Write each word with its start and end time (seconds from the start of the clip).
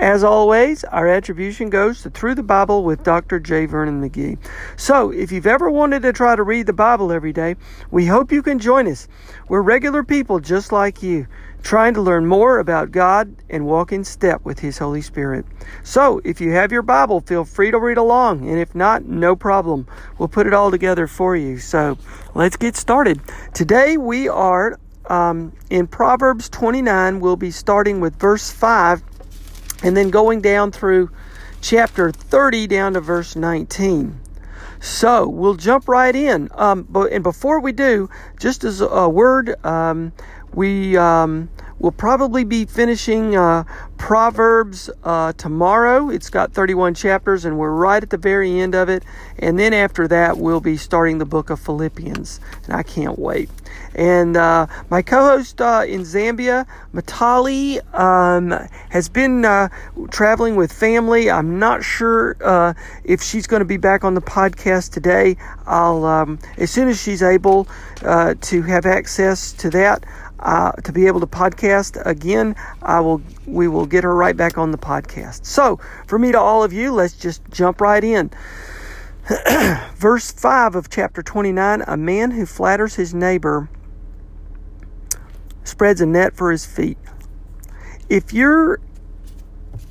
As 0.00 0.24
always, 0.24 0.82
our 0.84 1.06
attribution 1.06 1.68
goes 1.68 2.00
to 2.00 2.08
Through 2.08 2.36
the 2.36 2.42
Bible 2.42 2.84
with 2.84 3.04
Dr. 3.04 3.38
J. 3.38 3.66
Vernon 3.66 4.00
McGee. 4.00 4.38
So, 4.78 5.10
if 5.10 5.30
you've 5.30 5.46
ever 5.46 5.70
wanted 5.70 6.00
to 6.04 6.12
try 6.14 6.34
to 6.34 6.42
read 6.42 6.64
the 6.64 6.72
Bible 6.72 7.12
every 7.12 7.34
day, 7.34 7.56
we 7.90 8.06
hope 8.06 8.32
you 8.32 8.42
can 8.42 8.58
join 8.58 8.88
us. 8.88 9.08
We're 9.48 9.60
regular 9.60 10.02
people 10.02 10.40
just 10.40 10.72
like 10.72 11.02
you, 11.02 11.26
trying 11.62 11.92
to 11.92 12.00
learn 12.00 12.24
more 12.24 12.60
about 12.60 12.92
God 12.92 13.36
and 13.50 13.66
walk 13.66 13.92
in 13.92 14.02
step 14.02 14.42
with 14.42 14.58
His 14.58 14.78
Holy 14.78 15.02
Spirit. 15.02 15.44
So, 15.82 16.22
if 16.24 16.40
you 16.40 16.52
have 16.52 16.72
your 16.72 16.80
Bible, 16.80 17.20
feel 17.20 17.44
free 17.44 17.70
to 17.70 17.78
read 17.78 17.98
along, 17.98 18.48
and 18.48 18.58
if 18.58 18.74
not, 18.74 19.04
no 19.04 19.36
problem. 19.36 19.86
We'll 20.16 20.28
put 20.28 20.46
it 20.46 20.54
all 20.54 20.70
together 20.70 21.08
for 21.08 21.36
you. 21.36 21.58
So, 21.58 21.98
let's 22.34 22.56
get 22.56 22.74
started. 22.74 23.20
Today 23.52 23.98
we 23.98 24.30
are 24.30 24.80
um, 25.10 25.52
in 25.68 25.86
Proverbs 25.86 26.48
29. 26.48 27.20
We'll 27.20 27.36
be 27.36 27.50
starting 27.50 28.00
with 28.00 28.18
verse 28.18 28.50
5 28.50 29.02
and 29.82 29.96
then 29.96 30.10
going 30.10 30.40
down 30.40 30.72
through 30.72 31.10
chapter 31.60 32.10
30 32.10 32.66
down 32.66 32.94
to 32.94 33.00
verse 33.00 33.36
19. 33.36 34.20
So 34.80 35.28
we'll 35.28 35.54
jump 35.54 35.88
right 35.88 36.14
in. 36.14 36.48
Um, 36.54 36.86
but 36.88 37.12
and 37.12 37.22
before 37.22 37.60
we 37.60 37.72
do, 37.72 38.08
just 38.38 38.64
as 38.64 38.80
a 38.80 39.08
word, 39.08 39.62
um, 39.64 40.12
we 40.54 40.96
um, 40.96 41.50
will 41.78 41.92
probably 41.92 42.44
be 42.44 42.64
finishing 42.64 43.36
uh, 43.36 43.64
Proverbs 43.98 44.90
uh, 45.04 45.32
tomorrow. 45.34 46.08
It's 46.08 46.30
got 46.30 46.52
31 46.52 46.94
chapters, 46.94 47.44
and 47.44 47.58
we're 47.58 47.70
right 47.70 48.02
at 48.02 48.10
the 48.10 48.16
very 48.16 48.58
end 48.60 48.74
of 48.74 48.88
it. 48.88 49.04
And 49.38 49.58
then 49.58 49.74
after 49.74 50.08
that, 50.08 50.38
we'll 50.38 50.60
be 50.60 50.76
starting 50.76 51.18
the 51.18 51.26
book 51.26 51.50
of 51.50 51.60
Philippians, 51.60 52.40
and 52.64 52.74
I 52.74 52.82
can't 52.82 53.18
wait. 53.18 53.50
And 54.00 54.34
uh, 54.34 54.66
my 54.88 55.02
co-host 55.02 55.60
uh, 55.60 55.84
in 55.86 56.00
Zambia, 56.04 56.66
Matali, 56.94 57.84
um, 57.94 58.50
has 58.88 59.10
been 59.10 59.44
uh, 59.44 59.68
traveling 60.10 60.56
with 60.56 60.72
family. 60.72 61.30
I'm 61.30 61.58
not 61.58 61.84
sure 61.84 62.34
uh, 62.42 62.72
if 63.04 63.22
she's 63.22 63.46
going 63.46 63.60
to 63.60 63.66
be 63.66 63.76
back 63.76 64.02
on 64.02 64.14
the 64.14 64.22
podcast 64.22 64.94
today. 64.94 65.36
I'll 65.66 66.06
um, 66.06 66.38
as 66.56 66.70
soon 66.70 66.88
as 66.88 66.98
she's 66.98 67.22
able 67.22 67.68
uh, 68.02 68.36
to 68.40 68.62
have 68.62 68.86
access 68.86 69.52
to 69.52 69.68
that. 69.70 70.06
Uh, 70.38 70.72
to 70.72 70.92
be 70.92 71.06
able 71.06 71.20
to 71.20 71.26
podcast 71.26 72.00
again, 72.06 72.56
I 72.80 73.00
will. 73.00 73.20
We 73.44 73.68
will 73.68 73.84
get 73.84 74.04
her 74.04 74.16
right 74.16 74.34
back 74.34 74.56
on 74.56 74.70
the 74.70 74.78
podcast. 74.78 75.44
So, 75.44 75.78
for 76.06 76.18
me 76.18 76.32
to 76.32 76.40
all 76.40 76.64
of 76.64 76.72
you, 76.72 76.92
let's 76.92 77.12
just 77.12 77.42
jump 77.50 77.82
right 77.82 78.02
in. 78.02 78.30
Verse 79.96 80.32
five 80.32 80.74
of 80.74 80.88
chapter 80.88 81.22
twenty-nine: 81.22 81.84
A 81.86 81.98
man 81.98 82.30
who 82.30 82.46
flatters 82.46 82.94
his 82.94 83.12
neighbor 83.12 83.68
spreads 85.64 86.00
a 86.00 86.06
net 86.06 86.34
for 86.34 86.50
his 86.50 86.66
feet. 86.66 86.98
If 88.08 88.32
you're 88.32 88.80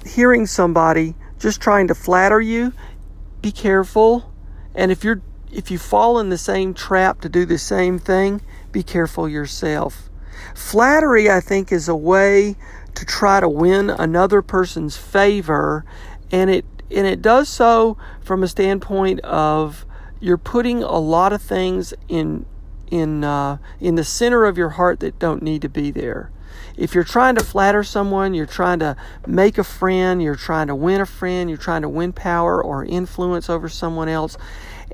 hearing 0.06 0.46
somebody 0.46 1.16
just 1.40 1.62
trying 1.62 1.88
to 1.88 1.96
flatter 1.96 2.41
you, 2.41 2.74
be 3.41 3.52
careful. 3.52 4.34
And 4.75 4.91
if 4.91 5.03
you're 5.03 5.22
if 5.52 5.72
you 5.72 5.80
fall 5.80 6.19
in 6.19 6.30
the 6.30 6.38
same 6.38 6.74
trap 6.74 7.22
to 7.22 7.30
do 7.30 7.46
the 7.46 7.57
same 7.57 7.97
thing, 7.97 8.41
be 8.72 8.84
careful 8.84 9.28
yourself. 9.28 10.09
Flattery, 10.53 11.30
I 11.30 11.40
think, 11.40 11.72
is 11.72 11.88
a 11.88 11.96
way 11.96 12.56
to 12.96 13.06
try 13.06 13.40
to 13.40 13.50
win 13.50 13.90
another 13.90 14.41
person's 14.41 14.97
favor, 14.97 15.86
and 16.31 16.50
it 16.50 16.66
and 16.91 17.07
it 17.07 17.22
does 17.22 17.50
so 17.50 17.97
from 18.22 18.44
a 18.44 18.47
standpoint 18.47 19.19
of 19.22 19.86
you're 20.19 20.38
putting 20.38 20.84
a 20.84 20.97
lot 20.97 21.34
of 21.34 21.41
things 21.41 21.94
in 22.07 22.46
in 22.90 23.24
uh, 23.24 23.58
in 23.80 23.96
the 23.96 24.04
center 24.04 24.46
of 24.46 24.58
your 24.58 24.70
heart 24.70 25.00
that 25.00 25.20
don't 25.20 25.42
need 25.42 25.62
to 25.62 25.70
be 25.70 25.92
there. 25.92 26.32
If 26.76 26.96
you're 26.96 27.04
trying 27.04 27.36
to 27.36 27.44
flatter 27.44 27.84
someone, 27.84 28.34
you're 28.34 28.46
trying 28.46 28.80
to 28.80 28.96
make 29.28 29.58
a 29.58 29.64
friend, 29.64 30.22
you're 30.22 30.36
trying 30.36 30.68
to 30.68 30.76
win 30.76 31.02
a 31.02 31.06
friend, 31.06 31.50
you're 31.50 31.58
trying 31.58 31.82
to 31.82 31.90
win 31.90 32.14
power 32.14 32.64
or 32.64 32.86
influence 32.86 33.50
over 33.50 33.68
someone 33.68 34.08
else, 34.08 34.38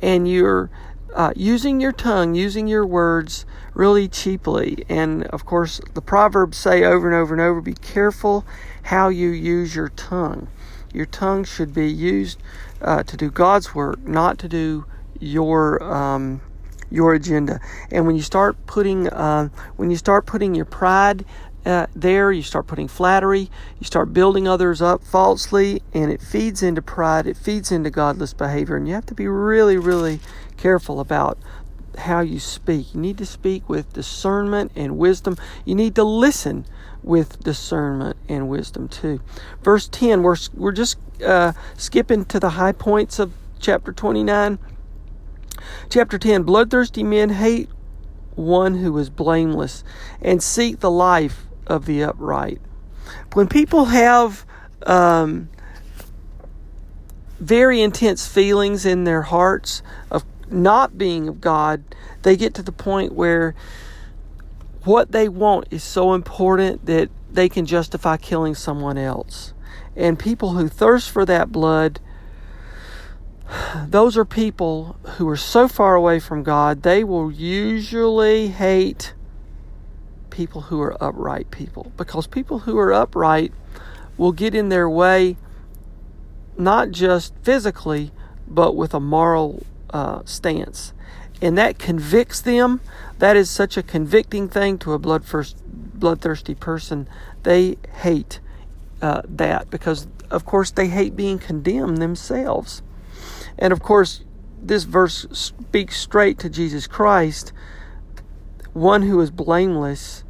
and 0.01 0.27
you're 0.27 0.69
uh, 1.13 1.31
using 1.35 1.79
your 1.79 1.91
tongue, 1.91 2.35
using 2.35 2.67
your 2.67 2.85
words 2.85 3.45
really 3.73 4.07
cheaply. 4.07 4.83
And 4.89 5.25
of 5.27 5.45
course, 5.45 5.79
the 5.93 6.01
Proverbs 6.01 6.57
say 6.57 6.83
over 6.83 7.07
and 7.07 7.15
over 7.15 7.33
and 7.33 7.41
over 7.41 7.61
be 7.61 7.73
careful 7.73 8.45
how 8.83 9.09
you 9.09 9.29
use 9.29 9.75
your 9.75 9.89
tongue. 9.89 10.47
Your 10.93 11.05
tongue 11.05 11.43
should 11.43 11.73
be 11.73 11.87
used 11.87 12.41
uh, 12.81 13.03
to 13.03 13.17
do 13.17 13.29
God's 13.29 13.75
work, 13.75 13.99
not 14.01 14.39
to 14.39 14.47
do 14.47 14.85
your. 15.19 15.81
Um, 15.83 16.41
your 16.89 17.13
agenda. 17.13 17.59
And 17.91 18.05
when 18.05 18.15
you 18.15 18.21
start 18.21 18.65
putting 18.65 19.07
uh, 19.09 19.49
when 19.75 19.89
you 19.91 19.97
start 19.97 20.25
putting 20.25 20.55
your 20.55 20.65
pride 20.65 21.25
uh, 21.65 21.87
there, 21.95 22.31
you 22.31 22.43
start 22.43 22.67
putting 22.67 22.87
flattery, 22.87 23.49
you 23.79 23.85
start 23.85 24.13
building 24.13 24.47
others 24.47 24.81
up 24.81 25.03
falsely, 25.03 25.81
and 25.93 26.11
it 26.11 26.21
feeds 26.21 26.61
into 26.61 26.81
pride. 26.81 27.25
It 27.25 27.37
feeds 27.37 27.71
into 27.71 27.89
godless 27.89 28.33
behavior, 28.33 28.75
and 28.75 28.87
you 28.87 28.93
have 28.93 29.05
to 29.07 29.15
be 29.15 29.27
really, 29.27 29.77
really 29.77 30.19
careful 30.57 30.99
about 30.99 31.39
how 31.97 32.19
you 32.19 32.39
speak. 32.39 32.93
You 32.93 33.01
need 33.01 33.17
to 33.17 33.25
speak 33.25 33.67
with 33.67 33.93
discernment 33.93 34.71
and 34.75 34.97
wisdom. 34.97 35.37
You 35.63 35.75
need 35.75 35.95
to 35.95 36.03
listen 36.03 36.65
with 37.03 37.39
discernment 37.43 38.17
and 38.27 38.49
wisdom 38.49 38.87
too. 38.87 39.21
Verse 39.63 39.87
10, 39.87 40.23
we're, 40.23 40.37
we're 40.53 40.71
just 40.71 40.97
uh, 41.23 41.53
skipping 41.77 42.25
to 42.25 42.39
the 42.39 42.51
high 42.51 42.71
points 42.71 43.19
of 43.19 43.31
chapter 43.59 43.91
29. 43.91 44.59
Chapter 45.89 46.17
10 46.17 46.43
Bloodthirsty 46.43 47.03
men 47.03 47.29
hate 47.29 47.69
one 48.35 48.75
who 48.75 48.97
is 48.97 49.09
blameless 49.09 49.83
and 50.21 50.41
seek 50.41 50.79
the 50.79 50.91
life 50.91 51.45
of 51.67 51.85
the 51.85 52.03
upright. 52.03 52.61
When 53.33 53.47
people 53.47 53.85
have 53.85 54.45
um, 54.85 55.49
very 57.39 57.81
intense 57.81 58.27
feelings 58.27 58.85
in 58.85 59.03
their 59.03 59.23
hearts 59.23 59.81
of 60.11 60.23
not 60.49 60.97
being 60.97 61.27
of 61.27 61.41
God, 61.41 61.83
they 62.23 62.35
get 62.35 62.53
to 62.55 62.63
the 62.63 62.71
point 62.71 63.13
where 63.13 63.55
what 64.83 65.11
they 65.11 65.27
want 65.27 65.67
is 65.71 65.83
so 65.83 66.13
important 66.13 66.85
that 66.85 67.09
they 67.31 67.49
can 67.49 67.65
justify 67.65 68.17
killing 68.17 68.55
someone 68.55 68.97
else. 68.97 69.53
And 69.95 70.17
people 70.19 70.51
who 70.51 70.67
thirst 70.67 71.09
for 71.09 71.25
that 71.25 71.51
blood 71.51 71.99
those 73.87 74.17
are 74.17 74.25
people 74.25 74.95
who 75.17 75.29
are 75.29 75.37
so 75.37 75.67
far 75.67 75.95
away 75.95 76.19
from 76.19 76.43
God, 76.43 76.83
they 76.83 77.03
will 77.03 77.31
usually 77.31 78.47
hate 78.47 79.13
people 80.29 80.61
who 80.61 80.81
are 80.81 81.01
upright 81.01 81.51
people. 81.51 81.91
Because 81.97 82.27
people 82.27 82.59
who 82.59 82.77
are 82.77 82.91
upright 82.91 83.53
will 84.17 84.31
get 84.31 84.55
in 84.55 84.69
their 84.69 84.89
way 84.89 85.37
not 86.57 86.91
just 86.91 87.33
physically 87.43 88.11
but 88.47 88.75
with 88.75 88.93
a 88.93 88.99
moral 88.99 89.65
uh, 89.91 90.21
stance. 90.25 90.93
And 91.41 91.57
that 91.57 91.79
convicts 91.79 92.41
them. 92.41 92.79
That 93.19 93.35
is 93.35 93.49
such 93.49 93.77
a 93.77 93.83
convicting 93.83 94.47
thing 94.47 94.77
to 94.79 94.93
a 94.93 94.99
bloodthirsty 94.99 96.55
person. 96.55 97.09
They 97.43 97.77
hate 98.01 98.39
uh, 99.01 99.21
that 99.25 99.69
because 99.69 100.07
of 100.31 100.45
course 100.45 100.71
they 100.71 100.87
hate 100.87 101.15
being 101.15 101.37
condemned 101.37 101.97
themselves 101.97 102.81
and 103.57 103.71
of 103.71 103.81
course, 103.81 104.23
this 104.61 104.83
verse 104.83 105.27
speaks 105.31 105.97
straight 105.97 106.39
to 106.39 106.49
Jesus 106.49 106.87
Christ, 106.87 107.53
one 108.73 109.03
who 109.03 109.19
is 109.21 109.31
blameless, 109.31 110.23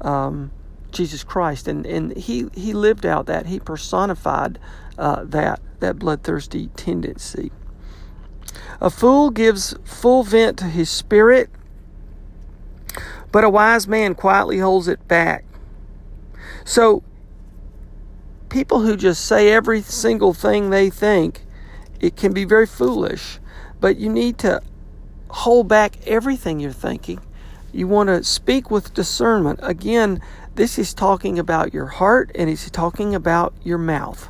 um, 0.00 0.50
Jesus 0.92 1.24
Christ. 1.24 1.68
And, 1.68 1.84
and 1.86 2.16
he, 2.16 2.46
he 2.54 2.72
lived 2.72 3.04
out 3.04 3.26
that, 3.26 3.46
he 3.46 3.58
personified 3.58 4.58
uh, 4.98 5.24
that, 5.24 5.60
that 5.80 5.98
bloodthirsty 5.98 6.68
tendency. 6.76 7.50
A 8.80 8.90
fool 8.90 9.30
gives 9.30 9.74
full 9.84 10.22
vent 10.22 10.58
to 10.58 10.64
his 10.64 10.88
spirit, 10.88 11.50
but 13.30 13.44
a 13.44 13.50
wise 13.50 13.86
man 13.86 14.14
quietly 14.14 14.58
holds 14.58 14.88
it 14.88 15.06
back. 15.06 15.44
So, 16.64 17.02
people 18.48 18.80
who 18.80 18.96
just 18.96 19.24
say 19.24 19.50
every 19.50 19.82
single 19.82 20.34
thing 20.34 20.70
they 20.70 20.90
think, 20.90 21.44
it 22.00 22.16
can 22.16 22.32
be 22.32 22.44
very 22.44 22.66
foolish. 22.66 23.38
But 23.80 23.96
you 23.96 24.10
need 24.10 24.38
to 24.38 24.60
hold 25.28 25.68
back 25.68 26.06
everything 26.06 26.60
you're 26.60 26.72
thinking. 26.72 27.20
You 27.72 27.86
want 27.86 28.08
to 28.08 28.24
speak 28.24 28.70
with 28.70 28.94
discernment. 28.94 29.60
Again, 29.62 30.20
this 30.56 30.78
is 30.78 30.92
talking 30.92 31.38
about 31.38 31.72
your 31.72 31.86
heart 31.86 32.30
and 32.34 32.50
it's 32.50 32.68
talking 32.70 33.14
about 33.14 33.54
your 33.62 33.78
mouth. 33.78 34.28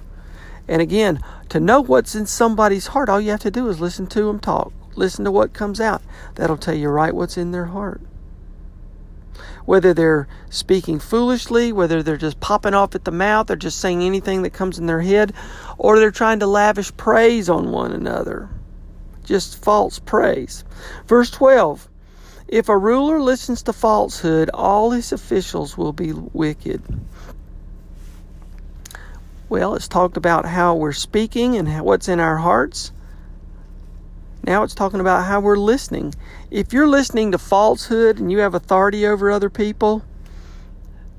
And 0.68 0.82
again, 0.82 1.20
to 1.48 1.58
know 1.58 1.80
what's 1.80 2.14
in 2.14 2.26
somebody's 2.26 2.88
heart, 2.88 3.08
all 3.08 3.20
you 3.20 3.30
have 3.30 3.40
to 3.40 3.50
do 3.50 3.68
is 3.68 3.80
listen 3.80 4.06
to 4.08 4.24
them 4.24 4.38
talk. 4.38 4.72
Listen 4.94 5.24
to 5.24 5.30
what 5.32 5.52
comes 5.52 5.80
out. 5.80 6.02
That'll 6.34 6.56
tell 6.56 6.74
you 6.74 6.88
right 6.88 7.14
what's 7.14 7.36
in 7.36 7.50
their 7.50 7.66
heart. 7.66 8.00
Whether 9.70 9.94
they're 9.94 10.26
speaking 10.48 10.98
foolishly, 10.98 11.70
whether 11.70 12.02
they're 12.02 12.16
just 12.16 12.40
popping 12.40 12.74
off 12.74 12.96
at 12.96 13.04
the 13.04 13.12
mouth, 13.12 13.52
or 13.52 13.54
just 13.54 13.78
saying 13.78 14.02
anything 14.02 14.42
that 14.42 14.52
comes 14.52 14.80
in 14.80 14.86
their 14.86 15.00
head, 15.00 15.32
or 15.78 15.96
they're 15.96 16.10
trying 16.10 16.40
to 16.40 16.48
lavish 16.48 16.90
praise 16.96 17.48
on 17.48 17.70
one 17.70 17.92
another. 17.92 18.48
Just 19.22 19.62
false 19.62 20.00
praise. 20.00 20.64
Verse 21.06 21.30
12 21.30 21.88
If 22.48 22.68
a 22.68 22.76
ruler 22.76 23.20
listens 23.20 23.62
to 23.62 23.72
falsehood, 23.72 24.50
all 24.52 24.90
his 24.90 25.12
officials 25.12 25.78
will 25.78 25.92
be 25.92 26.14
wicked. 26.14 26.82
Well, 29.48 29.76
it's 29.76 29.86
talked 29.86 30.16
about 30.16 30.46
how 30.46 30.74
we're 30.74 30.92
speaking 30.92 31.56
and 31.56 31.82
what's 31.82 32.08
in 32.08 32.18
our 32.18 32.38
hearts. 32.38 32.90
Now 34.42 34.64
it's 34.64 34.74
talking 34.74 34.98
about 34.98 35.26
how 35.26 35.38
we're 35.38 35.54
listening. 35.56 36.14
If 36.50 36.72
you're 36.72 36.88
listening 36.88 37.30
to 37.30 37.38
falsehood 37.38 38.18
and 38.18 38.32
you 38.32 38.38
have 38.38 38.54
authority 38.54 39.06
over 39.06 39.30
other 39.30 39.48
people, 39.48 40.02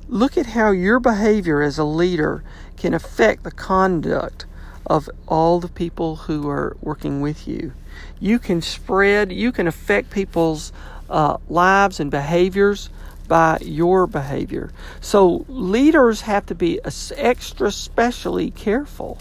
look 0.09 0.37
at 0.37 0.47
how 0.47 0.71
your 0.71 0.99
behavior 0.99 1.61
as 1.61 1.77
a 1.77 1.85
leader 1.85 2.43
can 2.75 2.93
affect 2.93 3.43
the 3.43 3.51
conduct 3.51 4.45
of 4.85 5.09
all 5.29 5.61
the 5.61 5.69
people 5.69 6.17
who 6.17 6.49
are 6.49 6.75
working 6.81 7.21
with 7.21 7.47
you. 7.47 7.71
You 8.19 8.39
can 8.39 8.61
spread, 8.61 9.31
you 9.31 9.53
can 9.53 9.67
affect 9.67 10.09
people's 10.09 10.73
uh, 11.09 11.37
lives 11.47 12.01
and 12.01 12.11
behaviors 12.11 12.89
by 13.29 13.59
your 13.61 14.07
behavior. 14.07 14.73
So 14.99 15.45
leaders 15.47 16.21
have 16.21 16.45
to 16.47 16.55
be 16.55 16.81
extra 17.15 17.71
specially 17.71 18.51
careful 18.51 19.17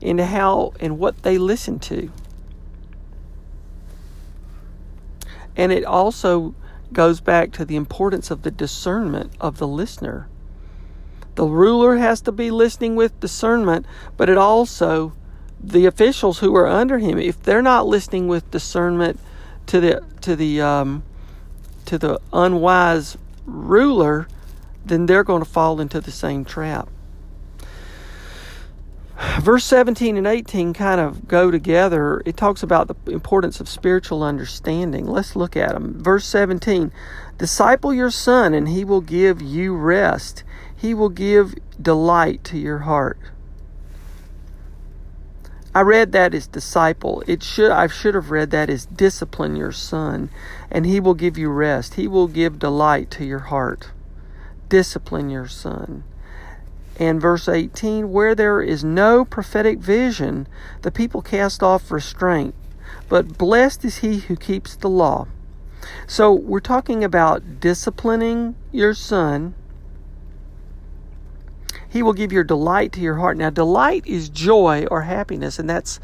in 0.00 0.18
how 0.18 0.74
and 0.78 1.00
what 1.00 1.24
they 1.24 1.38
listen 1.38 1.80
to. 1.80 2.12
And 5.60 5.72
it 5.72 5.84
also 5.84 6.54
goes 6.90 7.20
back 7.20 7.52
to 7.52 7.66
the 7.66 7.76
importance 7.76 8.30
of 8.30 8.44
the 8.44 8.50
discernment 8.50 9.30
of 9.38 9.58
the 9.58 9.68
listener. 9.68 10.26
The 11.34 11.44
ruler 11.44 11.98
has 11.98 12.22
to 12.22 12.32
be 12.32 12.50
listening 12.50 12.96
with 12.96 13.20
discernment, 13.20 13.84
but 14.16 14.30
it 14.30 14.38
also 14.38 15.12
the 15.62 15.84
officials 15.84 16.38
who 16.38 16.56
are 16.56 16.66
under 16.66 16.98
him, 16.98 17.18
if 17.18 17.42
they're 17.42 17.60
not 17.60 17.86
listening 17.86 18.26
with 18.26 18.50
discernment 18.50 19.20
to 19.66 19.80
the 19.80 20.02
to 20.22 20.34
the 20.34 20.62
um, 20.62 21.02
to 21.84 21.98
the 21.98 22.18
unwise 22.32 23.18
ruler, 23.44 24.28
then 24.82 25.04
they're 25.04 25.24
going 25.24 25.44
to 25.44 25.50
fall 25.50 25.78
into 25.78 26.00
the 26.00 26.10
same 26.10 26.42
trap. 26.42 26.88
Verse 29.40 29.66
17 29.66 30.16
and 30.16 30.26
18 30.26 30.72
kind 30.72 30.98
of 30.98 31.28
go 31.28 31.50
together. 31.50 32.22
It 32.24 32.38
talks 32.38 32.62
about 32.62 32.88
the 32.88 33.12
importance 33.12 33.60
of 33.60 33.68
spiritual 33.68 34.22
understanding. 34.22 35.06
Let's 35.06 35.36
look 35.36 35.58
at 35.58 35.72
them. 35.72 36.02
Verse 36.02 36.24
17 36.24 36.90
Disciple 37.36 37.92
your 37.92 38.10
son, 38.10 38.54
and 38.54 38.68
he 38.68 38.82
will 38.82 39.02
give 39.02 39.42
you 39.42 39.76
rest. 39.76 40.42
He 40.74 40.94
will 40.94 41.10
give 41.10 41.54
delight 41.80 42.44
to 42.44 42.58
your 42.58 42.78
heart. 42.80 43.18
I 45.74 45.82
read 45.82 46.12
that 46.12 46.34
as 46.34 46.46
disciple. 46.46 47.22
It 47.26 47.42
should 47.42 47.70
I 47.70 47.88
should 47.88 48.14
have 48.14 48.30
read 48.30 48.50
that 48.52 48.70
as 48.70 48.86
discipline 48.86 49.54
your 49.54 49.72
son, 49.72 50.30
and 50.70 50.86
he 50.86 50.98
will 50.98 51.14
give 51.14 51.36
you 51.36 51.50
rest. 51.50 51.94
He 51.94 52.08
will 52.08 52.26
give 52.26 52.58
delight 52.58 53.10
to 53.12 53.24
your 53.26 53.38
heart. 53.40 53.90
Discipline 54.70 55.28
your 55.28 55.46
son. 55.46 56.04
And 57.00 57.18
verse 57.18 57.48
18, 57.48 58.12
where 58.12 58.34
there 58.34 58.60
is 58.60 58.84
no 58.84 59.24
prophetic 59.24 59.78
vision, 59.78 60.46
the 60.82 60.92
people 60.92 61.22
cast 61.22 61.62
off 61.62 61.90
restraint. 61.90 62.54
But 63.08 63.38
blessed 63.38 63.86
is 63.86 63.98
he 63.98 64.18
who 64.18 64.36
keeps 64.36 64.76
the 64.76 64.90
law. 64.90 65.26
So 66.06 66.30
we're 66.32 66.60
talking 66.60 67.02
about 67.02 67.58
disciplining 67.58 68.54
your 68.70 68.92
son. 68.92 69.54
He 71.88 72.02
will 72.02 72.12
give 72.12 72.32
your 72.32 72.44
delight 72.44 72.92
to 72.92 73.00
your 73.00 73.16
heart. 73.16 73.38
Now, 73.38 73.48
delight 73.48 74.06
is 74.06 74.28
joy 74.28 74.86
or 74.90 75.02
happiness, 75.02 75.58
and 75.58 75.70
that's 75.70 76.00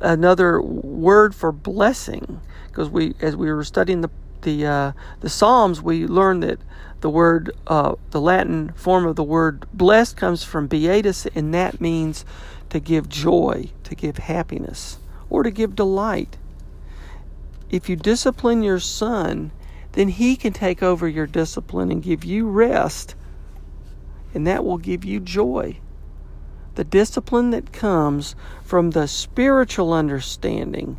another 0.00 0.62
word 0.62 1.34
for 1.34 1.52
blessing. 1.52 2.40
Because 2.68 2.88
we, 2.88 3.14
as 3.20 3.36
we 3.36 3.52
were 3.52 3.62
studying 3.62 4.00
the 4.00 4.10
the 4.40 4.66
uh, 4.66 4.92
the 5.20 5.28
Psalms, 5.28 5.82
we 5.82 6.06
learned 6.06 6.42
that 6.42 6.60
the 7.00 7.10
word, 7.10 7.50
uh, 7.66 7.94
the 8.10 8.20
Latin 8.20 8.72
form 8.74 9.06
of 9.06 9.16
the 9.16 9.24
word 9.24 9.66
blessed 9.72 10.16
comes 10.16 10.44
from 10.44 10.66
beatus, 10.66 11.26
and 11.34 11.54
that 11.54 11.80
means 11.80 12.24
to 12.68 12.80
give 12.80 13.08
joy, 13.08 13.70
to 13.84 13.94
give 13.94 14.18
happiness, 14.18 14.98
or 15.28 15.42
to 15.42 15.50
give 15.50 15.74
delight. 15.74 16.36
If 17.70 17.88
you 17.88 17.96
discipline 17.96 18.62
your 18.62 18.80
son, 18.80 19.52
then 19.92 20.08
he 20.08 20.36
can 20.36 20.52
take 20.52 20.82
over 20.82 21.08
your 21.08 21.26
discipline 21.26 21.90
and 21.90 22.02
give 22.02 22.24
you 22.24 22.48
rest, 22.48 23.14
and 24.34 24.46
that 24.46 24.64
will 24.64 24.78
give 24.78 25.04
you 25.04 25.20
joy. 25.20 25.78
The 26.74 26.84
discipline 26.84 27.50
that 27.50 27.72
comes 27.72 28.34
from 28.62 28.90
the 28.90 29.08
spiritual 29.08 29.92
understanding, 29.92 30.98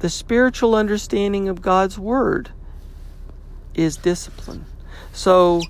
the 0.00 0.10
spiritual 0.10 0.74
understanding 0.74 1.48
of 1.48 1.62
God's 1.62 1.98
Word, 1.98 2.50
is 3.74 3.96
discipline. 3.96 4.66
So, 5.12 5.62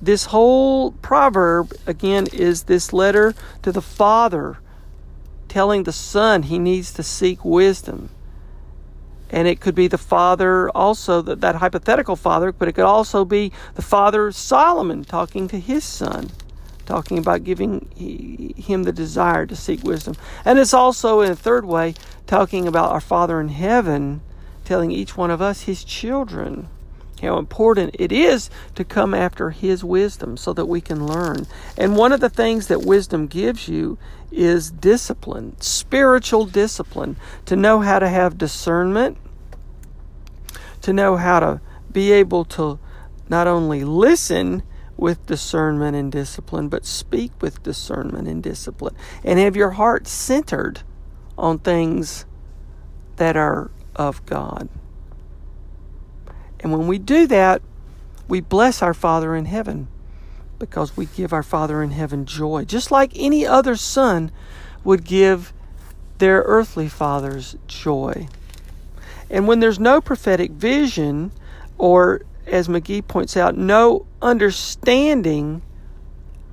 this 0.00 0.26
whole 0.26 0.92
proverb, 0.92 1.72
again, 1.86 2.26
is 2.32 2.64
this 2.64 2.92
letter 2.92 3.34
to 3.62 3.72
the 3.72 3.82
father 3.82 4.58
telling 5.48 5.84
the 5.84 5.92
son 5.92 6.44
he 6.44 6.58
needs 6.58 6.92
to 6.92 7.02
seek 7.02 7.44
wisdom. 7.44 8.10
And 9.30 9.48
it 9.48 9.60
could 9.60 9.74
be 9.74 9.88
the 9.88 9.98
father 9.98 10.70
also, 10.70 11.22
that, 11.22 11.40
that 11.40 11.56
hypothetical 11.56 12.14
father, 12.14 12.52
but 12.52 12.68
it 12.68 12.72
could 12.72 12.84
also 12.84 13.24
be 13.24 13.52
the 13.74 13.82
father 13.82 14.30
Solomon 14.32 15.04
talking 15.04 15.48
to 15.48 15.58
his 15.58 15.82
son, 15.82 16.30
talking 16.84 17.18
about 17.18 17.42
giving 17.42 17.88
him 18.56 18.84
the 18.84 18.92
desire 18.92 19.46
to 19.46 19.56
seek 19.56 19.82
wisdom. 19.82 20.14
And 20.44 20.58
it's 20.58 20.74
also, 20.74 21.22
in 21.22 21.32
a 21.32 21.36
third 21.36 21.64
way, 21.64 21.94
talking 22.26 22.68
about 22.68 22.92
our 22.92 23.00
Father 23.00 23.40
in 23.40 23.48
heaven 23.48 24.20
telling 24.66 24.90
each 24.90 25.16
one 25.16 25.30
of 25.30 25.40
us, 25.40 25.62
his 25.62 25.84
children, 25.84 26.68
how 27.22 27.38
important 27.38 27.96
it 27.98 28.12
is 28.12 28.50
to 28.74 28.84
come 28.84 29.14
after 29.14 29.50
His 29.50 29.82
wisdom 29.82 30.36
so 30.36 30.52
that 30.52 30.66
we 30.66 30.80
can 30.80 31.06
learn. 31.06 31.46
And 31.76 31.96
one 31.96 32.12
of 32.12 32.20
the 32.20 32.28
things 32.28 32.66
that 32.68 32.82
wisdom 32.82 33.26
gives 33.26 33.68
you 33.68 33.98
is 34.30 34.70
discipline, 34.70 35.58
spiritual 35.60 36.46
discipline, 36.46 37.16
to 37.46 37.56
know 37.56 37.80
how 37.80 37.98
to 37.98 38.08
have 38.08 38.36
discernment, 38.36 39.16
to 40.82 40.92
know 40.92 41.16
how 41.16 41.40
to 41.40 41.60
be 41.90 42.12
able 42.12 42.44
to 42.44 42.78
not 43.28 43.46
only 43.46 43.84
listen 43.84 44.62
with 44.96 45.26
discernment 45.26 45.96
and 45.96 46.10
discipline, 46.10 46.68
but 46.68 46.84
speak 46.84 47.32
with 47.40 47.62
discernment 47.62 48.28
and 48.28 48.42
discipline, 48.42 48.94
and 49.24 49.38
have 49.38 49.56
your 49.56 49.72
heart 49.72 50.06
centered 50.06 50.82
on 51.36 51.58
things 51.58 52.24
that 53.16 53.36
are 53.36 53.70
of 53.94 54.24
God. 54.26 54.68
And 56.60 56.72
when 56.72 56.86
we 56.86 56.98
do 56.98 57.26
that, 57.26 57.62
we 58.28 58.40
bless 58.40 58.82
our 58.82 58.94
Father 58.94 59.36
in 59.36 59.44
heaven 59.44 59.88
because 60.58 60.96
we 60.96 61.06
give 61.06 61.32
our 61.32 61.42
Father 61.42 61.82
in 61.82 61.90
heaven 61.90 62.24
joy, 62.24 62.64
just 62.64 62.90
like 62.90 63.12
any 63.14 63.46
other 63.46 63.76
son 63.76 64.30
would 64.84 65.04
give 65.04 65.52
their 66.18 66.42
earthly 66.46 66.88
fathers 66.88 67.56
joy. 67.66 68.26
And 69.30 69.46
when 69.46 69.60
there's 69.60 69.78
no 69.78 70.00
prophetic 70.00 70.52
vision, 70.52 71.32
or 71.78 72.22
as 72.46 72.68
McGee 72.68 73.06
points 73.06 73.36
out, 73.36 73.56
no 73.56 74.06
understanding 74.22 75.62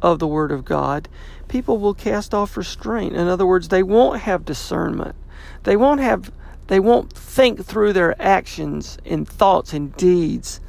of 0.01 0.19
the 0.19 0.27
Word 0.27 0.51
of 0.51 0.65
God, 0.65 1.07
people 1.47 1.77
will 1.77 1.93
cast 1.93 2.33
off 2.33 2.57
restraint. 2.57 3.15
In 3.15 3.27
other 3.27 3.45
words, 3.45 3.69
they 3.69 3.83
won't 3.83 4.21
have 4.21 4.43
discernment. 4.43 5.15
They 5.63 5.77
won't 5.77 6.01
have 6.01 6.31
they 6.67 6.79
won't 6.79 7.13
think 7.13 7.65
through 7.65 7.93
their 7.93 8.19
actions 8.21 8.97
and 9.05 9.27
thoughts 9.27 9.73
and 9.73 9.95
deeds 9.95 10.59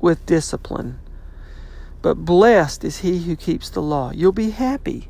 with 0.00 0.26
discipline. 0.26 0.98
But 2.02 2.24
blessed 2.24 2.84
is 2.84 2.98
he 2.98 3.20
who 3.20 3.36
keeps 3.36 3.70
the 3.70 3.80
law. 3.80 4.10
You'll 4.12 4.32
be 4.32 4.50
happy 4.50 5.08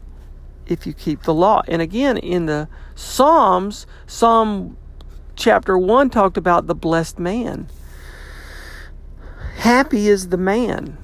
if 0.66 0.87
you 0.87 0.92
keep 0.92 1.23
the 1.23 1.35
law. 1.35 1.62
And 1.66 1.83
again, 1.83 2.16
in 2.16 2.47
the 2.47 2.68
Psalms, 2.94 3.87
Psalm 4.06 4.76
chapter 5.35 5.76
1 5.76 6.11
talked 6.11 6.37
about 6.37 6.66
the 6.66 6.75
blessed 6.75 7.18
man. 7.18 7.68
Happy 9.56 10.09
is 10.09 10.28
the 10.28 10.37
man 10.37 10.99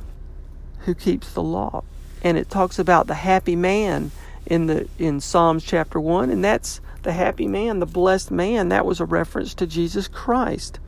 who 0.81 0.95
keeps 0.95 1.33
the 1.33 1.43
law. 1.43 1.83
And 2.23 2.37
it 2.37 2.51
talks 2.51 2.79
about 2.79 3.07
the 3.07 3.15
happy 3.15 3.57
man 3.57 4.11
in 4.47 4.67
the 4.67 4.89
in 4.99 5.21
Psalms 5.21 5.65
chapter 5.65 6.01
1 6.01 6.31
and 6.31 6.45
that's 6.45 6.81
the 7.03 7.13
happy 7.13 7.47
man, 7.47 7.81
the 7.81 7.87
blessed 7.87 8.31
man. 8.31 8.69
That 8.69 8.87
was 8.87 9.01
a 9.01 9.05
reference 9.05 9.55
to 9.55 9.67
Jesus 9.67 10.09
Christ. 10.09 10.79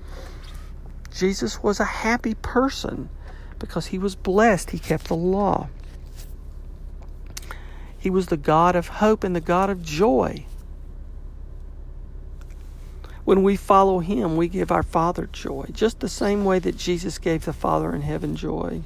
Jesus 1.14 1.62
was 1.62 1.80
a 1.80 1.84
happy 1.84 2.34
person 2.34 3.08
because 3.58 3.86
he 3.86 3.98
was 3.98 4.14
blessed. 4.14 4.70
He 4.70 4.78
kept 4.78 5.08
the 5.08 5.16
law. 5.16 5.68
He 7.98 8.10
was 8.10 8.26
the 8.26 8.36
God 8.36 8.74
of 8.74 8.88
hope 8.88 9.22
and 9.22 9.36
the 9.36 9.40
God 9.40 9.70
of 9.70 9.82
joy. 9.82 10.46
When 13.24 13.44
we 13.44 13.54
follow 13.54 14.00
him, 14.00 14.36
we 14.36 14.48
give 14.48 14.72
our 14.72 14.82
Father 14.82 15.28
joy, 15.32 15.66
just 15.70 16.00
the 16.00 16.08
same 16.08 16.44
way 16.44 16.58
that 16.58 16.76
Jesus 16.76 17.18
gave 17.18 17.44
the 17.44 17.52
Father 17.52 17.94
in 17.94 18.02
heaven 18.02 18.34
joy. 18.34 18.82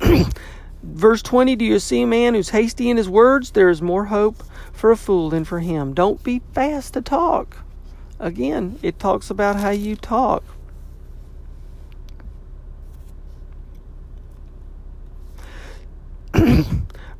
Verse 0.82 1.22
20 1.22 1.54
Do 1.54 1.64
you 1.64 1.78
see 1.78 2.02
a 2.02 2.06
man 2.06 2.34
who's 2.34 2.48
hasty 2.48 2.90
in 2.90 2.96
his 2.96 3.08
words? 3.08 3.52
There 3.52 3.70
is 3.70 3.80
more 3.80 4.06
hope 4.06 4.42
for 4.82 4.90
a 4.90 4.96
fool 4.96 5.30
than 5.30 5.44
for 5.44 5.60
him. 5.60 5.94
Don't 5.94 6.24
be 6.24 6.42
fast 6.54 6.94
to 6.94 7.00
talk. 7.00 7.58
Again, 8.18 8.80
it 8.82 8.98
talks 8.98 9.30
about 9.30 9.54
how 9.54 9.70
you 9.70 9.94
talk. 9.94 10.42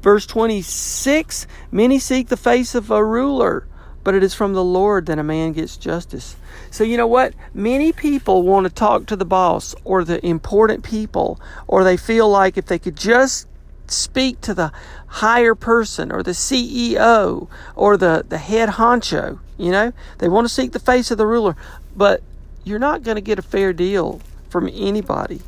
Verse 0.03 0.27
26 0.27 1.47
Many 1.71 2.01
seek 2.01 2.27
the 2.27 2.37
face 2.37 2.75
of 2.75 2.91
a 2.91 3.05
ruler, 3.05 3.69
but 4.03 4.17
it 4.17 4.25
is 4.25 4.35
from 4.35 4.55
the 4.55 4.65
Lord 4.65 5.07
that 5.07 5.21
a 5.21 5.23
man 5.23 5.53
gets 5.53 5.77
justice. 5.77 6.35
So, 6.73 6.83
you 6.83 6.97
know 6.97 7.07
what? 7.07 7.33
Many 7.55 7.93
people 7.93 8.43
want 8.43 8.67
to 8.67 8.75
talk 8.75 9.07
to 9.07 9.15
the 9.15 9.25
boss 9.25 9.73
or 9.85 10.03
the 10.03 10.27
important 10.27 10.83
people, 10.83 11.41
or 11.69 11.85
they 11.85 11.97
feel 11.97 12.29
like 12.29 12.59
if 12.59 12.67
they 12.67 12.81
could 12.81 12.97
just 12.97 13.47
speak 13.93 14.41
to 14.43 14.55
the 14.55 14.73
higher 15.07 15.55
person 15.55 16.11
or 16.11 16.23
the 16.23 16.33
CEO 16.33 17.49
or 17.77 17.97
the, 17.97 18.25
the 18.29 18.39
head 18.39 18.71
honcho, 18.71 19.39
you 19.59 19.71
know, 19.71 19.93
they 20.19 20.29
want 20.29 20.47
to 20.47 20.53
seek 20.53 20.73
the 20.73 20.81
face 20.81 21.11
of 21.11 21.19
the 21.19 21.27
ruler, 21.27 21.57
but 21.95 22.23
you're 22.65 22.79
not 22.79 23.03
going 23.03 23.17
to 23.17 23.21
get 23.21 23.39
a 23.39 23.43
fair 23.43 23.73
deal 23.73 24.21
from 24.49 24.69
anybody 24.73 25.41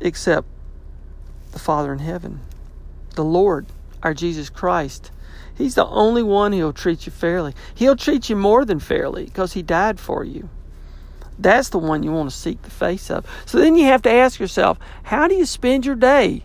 except 0.00 0.46
the 1.52 1.58
Father 1.58 1.92
in 1.92 1.98
heaven 1.98 2.40
the 3.18 3.24
Lord, 3.24 3.66
our 4.00 4.14
Jesus 4.14 4.48
Christ. 4.48 5.10
He's 5.56 5.74
the 5.74 5.86
only 5.86 6.22
one 6.22 6.52
who'll 6.52 6.72
treat 6.72 7.04
you 7.04 7.10
fairly. 7.10 7.52
He'll 7.74 7.96
treat 7.96 8.30
you 8.30 8.36
more 8.36 8.64
than 8.64 8.78
fairly 8.78 9.24
because 9.24 9.54
He 9.54 9.62
died 9.62 9.98
for 9.98 10.24
you. 10.24 10.48
That's 11.36 11.68
the 11.68 11.78
one 11.78 12.04
you 12.04 12.12
want 12.12 12.30
to 12.30 12.36
seek 12.36 12.62
the 12.62 12.70
face 12.70 13.10
of. 13.10 13.26
So 13.44 13.58
then 13.58 13.74
you 13.74 13.86
have 13.86 14.02
to 14.02 14.10
ask 14.10 14.38
yourself, 14.38 14.78
how 15.02 15.26
do 15.26 15.34
you 15.34 15.46
spend 15.46 15.84
your 15.84 15.96
day? 15.96 16.44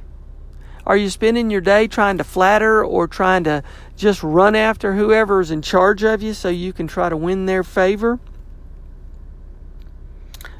Are 0.85 0.97
you 0.97 1.09
spending 1.09 1.49
your 1.49 1.61
day 1.61 1.87
trying 1.87 2.17
to 2.17 2.23
flatter 2.23 2.83
or 2.83 3.07
trying 3.07 3.45
to 3.45 3.63
just 3.95 4.21
run 4.21 4.55
after 4.55 4.95
whoever 4.95 5.39
is 5.39 5.49
in 5.49 5.61
charge 5.61 6.03
of 6.03 6.21
you 6.21 6.33
so 6.33 6.49
you 6.49 6.73
can 6.73 6.87
try 6.87 7.09
to 7.09 7.15
win 7.15 7.45
their 7.45 7.63
favor? 7.63 8.19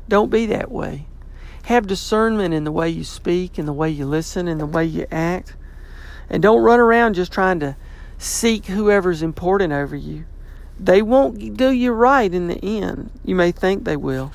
Don't 0.07 0.29
be 0.29 0.45
that 0.45 0.71
way. 0.71 1.07
Have 1.63 1.87
discernment 1.87 2.53
in 2.53 2.63
the 2.63 2.71
way 2.71 2.89
you 2.89 3.03
speak, 3.03 3.57
in 3.57 3.65
the 3.65 3.73
way 3.73 3.89
you 3.89 4.05
listen, 4.05 4.47
in 4.47 4.57
the 4.57 4.65
way 4.65 4.85
you 4.85 5.05
act. 5.11 5.55
And 6.29 6.41
don't 6.41 6.61
run 6.61 6.79
around 6.79 7.15
just 7.15 7.31
trying 7.31 7.59
to 7.59 7.75
seek 8.17 8.67
whoever's 8.67 9.21
important 9.21 9.73
over 9.73 9.95
you. 9.95 10.25
They 10.79 11.01
won't 11.01 11.57
do 11.57 11.69
you 11.69 11.91
right 11.91 12.33
in 12.33 12.47
the 12.47 12.63
end. 12.63 13.11
You 13.23 13.35
may 13.35 13.51
think 13.51 13.83
they 13.83 13.97
will, 13.97 14.31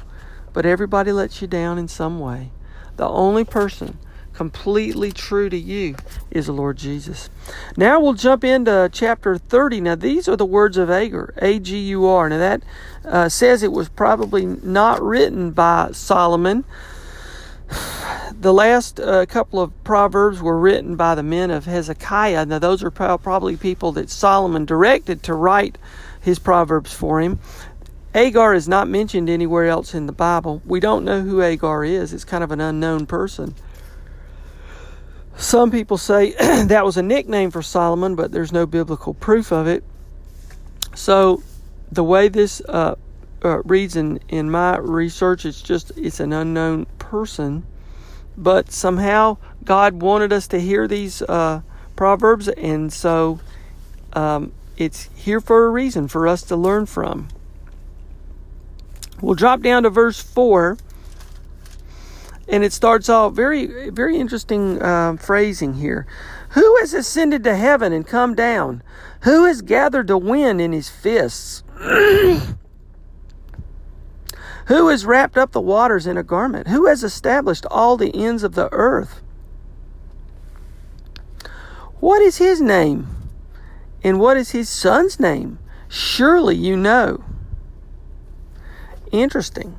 but 0.52 0.66
everybody 0.66 1.12
lets 1.12 1.40
you 1.42 1.48
down 1.48 1.78
in 1.78 1.88
some 1.88 2.20
way. 2.20 2.50
The 2.96 3.08
only 3.08 3.44
person 3.44 3.98
completely 4.38 5.10
true 5.10 5.48
to 5.48 5.58
you 5.58 5.96
is 6.30 6.46
the 6.46 6.52
Lord 6.52 6.76
Jesus. 6.76 7.28
Now 7.76 7.98
we'll 7.98 8.12
jump 8.12 8.44
into 8.44 8.88
chapter 8.92 9.36
30. 9.36 9.80
Now, 9.80 9.96
these 9.96 10.28
are 10.28 10.36
the 10.36 10.46
words 10.46 10.76
of 10.76 10.88
Agur, 10.88 11.34
A 11.38 11.58
G 11.58 11.76
U 11.88 12.06
R. 12.06 12.28
Now, 12.28 12.38
that 12.38 12.62
uh, 13.04 13.28
says 13.28 13.64
it 13.64 13.72
was 13.72 13.88
probably 13.88 14.46
not 14.46 15.02
written 15.02 15.50
by 15.50 15.90
Solomon 15.90 16.64
the 18.40 18.54
last 18.54 19.00
uh, 19.00 19.26
couple 19.26 19.60
of 19.60 19.72
proverbs 19.82 20.40
were 20.40 20.56
written 20.56 20.94
by 20.94 21.16
the 21.16 21.24
men 21.24 21.50
of 21.50 21.64
Hezekiah. 21.64 22.46
Now, 22.46 22.60
those 22.60 22.84
are 22.84 22.92
probably 22.92 23.56
people 23.56 23.90
that 23.92 24.08
Solomon 24.08 24.64
directed 24.64 25.24
to 25.24 25.34
write 25.34 25.78
his 26.20 26.38
proverbs 26.38 26.92
for 26.92 27.20
him. 27.20 27.40
Agur 28.14 28.54
is 28.54 28.68
not 28.68 28.86
mentioned 28.86 29.28
anywhere 29.28 29.66
else 29.66 29.94
in 29.94 30.06
the 30.06 30.12
Bible. 30.12 30.62
We 30.64 30.78
don't 30.78 31.04
know 31.04 31.22
who 31.22 31.42
Agur 31.42 31.82
is, 31.82 32.12
it's 32.12 32.24
kind 32.24 32.44
of 32.44 32.52
an 32.52 32.60
unknown 32.60 33.06
person. 33.06 33.56
Some 35.38 35.70
people 35.70 35.96
say 35.96 36.32
that 36.66 36.84
was 36.84 36.98
a 36.98 37.02
nickname 37.02 37.50
for 37.50 37.62
Solomon, 37.62 38.14
but 38.14 38.32
there's 38.32 38.52
no 38.52 38.66
biblical 38.66 39.14
proof 39.14 39.50
of 39.50 39.66
it. 39.66 39.82
So, 40.94 41.42
the 41.90 42.04
way 42.04 42.28
this 42.28 42.60
uh, 42.68 42.96
uh, 43.42 43.62
reads 43.62 43.96
in, 43.96 44.20
in 44.28 44.50
my 44.50 44.76
research, 44.76 45.46
it's 45.46 45.62
just 45.62 45.92
it's 45.96 46.20
an 46.20 46.34
unknown 46.34 46.84
person 46.98 47.64
but 48.38 48.70
somehow 48.70 49.36
God 49.64 50.00
wanted 50.00 50.32
us 50.32 50.46
to 50.48 50.60
hear 50.60 50.86
these 50.86 51.20
uh, 51.22 51.60
proverbs, 51.96 52.46
and 52.48 52.92
so 52.92 53.40
um, 54.12 54.52
it's 54.76 55.10
here 55.16 55.40
for 55.40 55.66
a 55.66 55.70
reason 55.70 56.06
for 56.06 56.28
us 56.28 56.42
to 56.42 56.56
learn 56.56 56.86
from. 56.86 57.28
We'll 59.20 59.34
drop 59.34 59.60
down 59.60 59.82
to 59.82 59.90
verse 59.90 60.22
four, 60.22 60.78
and 62.48 62.64
it 62.64 62.72
starts 62.72 63.08
off 63.08 63.34
very, 63.34 63.90
very 63.90 64.18
interesting 64.18 64.82
uh, 64.82 65.16
phrasing 65.16 65.74
here. 65.74 66.06
Who 66.50 66.78
has 66.78 66.94
ascended 66.94 67.44
to 67.44 67.54
heaven 67.54 67.92
and 67.92 68.06
come 68.06 68.34
down? 68.34 68.82
Who 69.22 69.44
has 69.44 69.60
gathered 69.60 70.06
the 70.06 70.16
wind 70.16 70.60
in 70.60 70.72
his 70.72 70.88
fists? 70.88 71.62
Who 74.66 74.88
has 74.88 75.06
wrapped 75.06 75.36
up 75.38 75.52
the 75.52 75.60
waters 75.60 76.06
in 76.06 76.16
a 76.16 76.22
garment? 76.22 76.68
Who 76.68 76.86
has 76.86 77.04
established 77.04 77.66
all 77.70 77.96
the 77.96 78.14
ends 78.14 78.42
of 78.42 78.54
the 78.54 78.68
earth? 78.72 79.22
What 82.00 82.22
is 82.22 82.38
his 82.38 82.60
name? 82.60 83.08
And 84.04 84.20
what 84.20 84.36
is 84.36 84.50
his 84.50 84.68
son's 84.68 85.18
name? 85.18 85.58
Surely 85.88 86.54
you 86.54 86.76
know. 86.76 87.24
Interesting. 89.10 89.78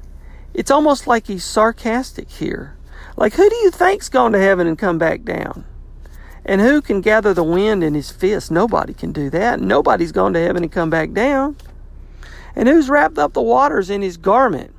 It's 0.60 0.72
almost 0.72 1.08
like 1.08 1.28
he's 1.28 1.46
sarcastic 1.46 2.30
here. 2.30 2.75
Like, 3.16 3.32
who 3.32 3.50
do 3.50 3.56
you 3.56 3.72
think's 3.72 4.10
gone 4.10 4.34
to 4.34 4.39
heaven 4.39 4.68
and 4.68 4.78
come 4.78 4.98
back 4.98 5.24
down? 5.24 5.63
And 6.44 6.60
who 6.60 6.82
can 6.82 7.00
gather 7.00 7.34
the 7.34 7.46
wind 7.46 7.82
in 7.82 7.94
his 7.94 8.12
fist? 8.12 8.51
Nobody 8.51 8.94
can 8.94 9.13
do 9.13 9.30
that. 9.30 9.62
Nobody's 9.62 10.12
gone 10.12 10.34
to 10.34 10.39
heaven 10.42 10.63
and 10.63 10.70
come 10.70 10.89
back 10.89 11.13
down. 11.13 11.56
And 12.58 12.68
who's 12.68 12.89
wrapped 12.89 13.18
up 13.18 13.32
the 13.32 13.42
waters 13.42 13.89
in 13.89 14.01
his 14.01 14.18
garment? 14.18 14.75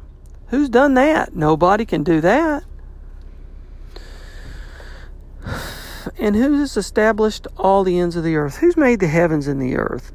Who's 0.49 0.69
done 0.69 0.93
that? 0.95 1.35
Nobody 1.35 1.87
can 1.87 2.05
do 2.05 2.21
that. 2.21 2.63
And 6.19 6.37
who 6.37 6.61
has 6.61 6.77
established 6.77 7.47
all 7.57 7.85
the 7.85 7.99
ends 7.99 8.17
of 8.17 8.25
the 8.25 8.37
earth? 8.37 8.59
Who's 8.59 8.77
made 8.77 9.01
the 9.01 9.09
heavens 9.09 9.47
and 9.47 9.63
the 9.63 9.79
earth? 9.79 10.13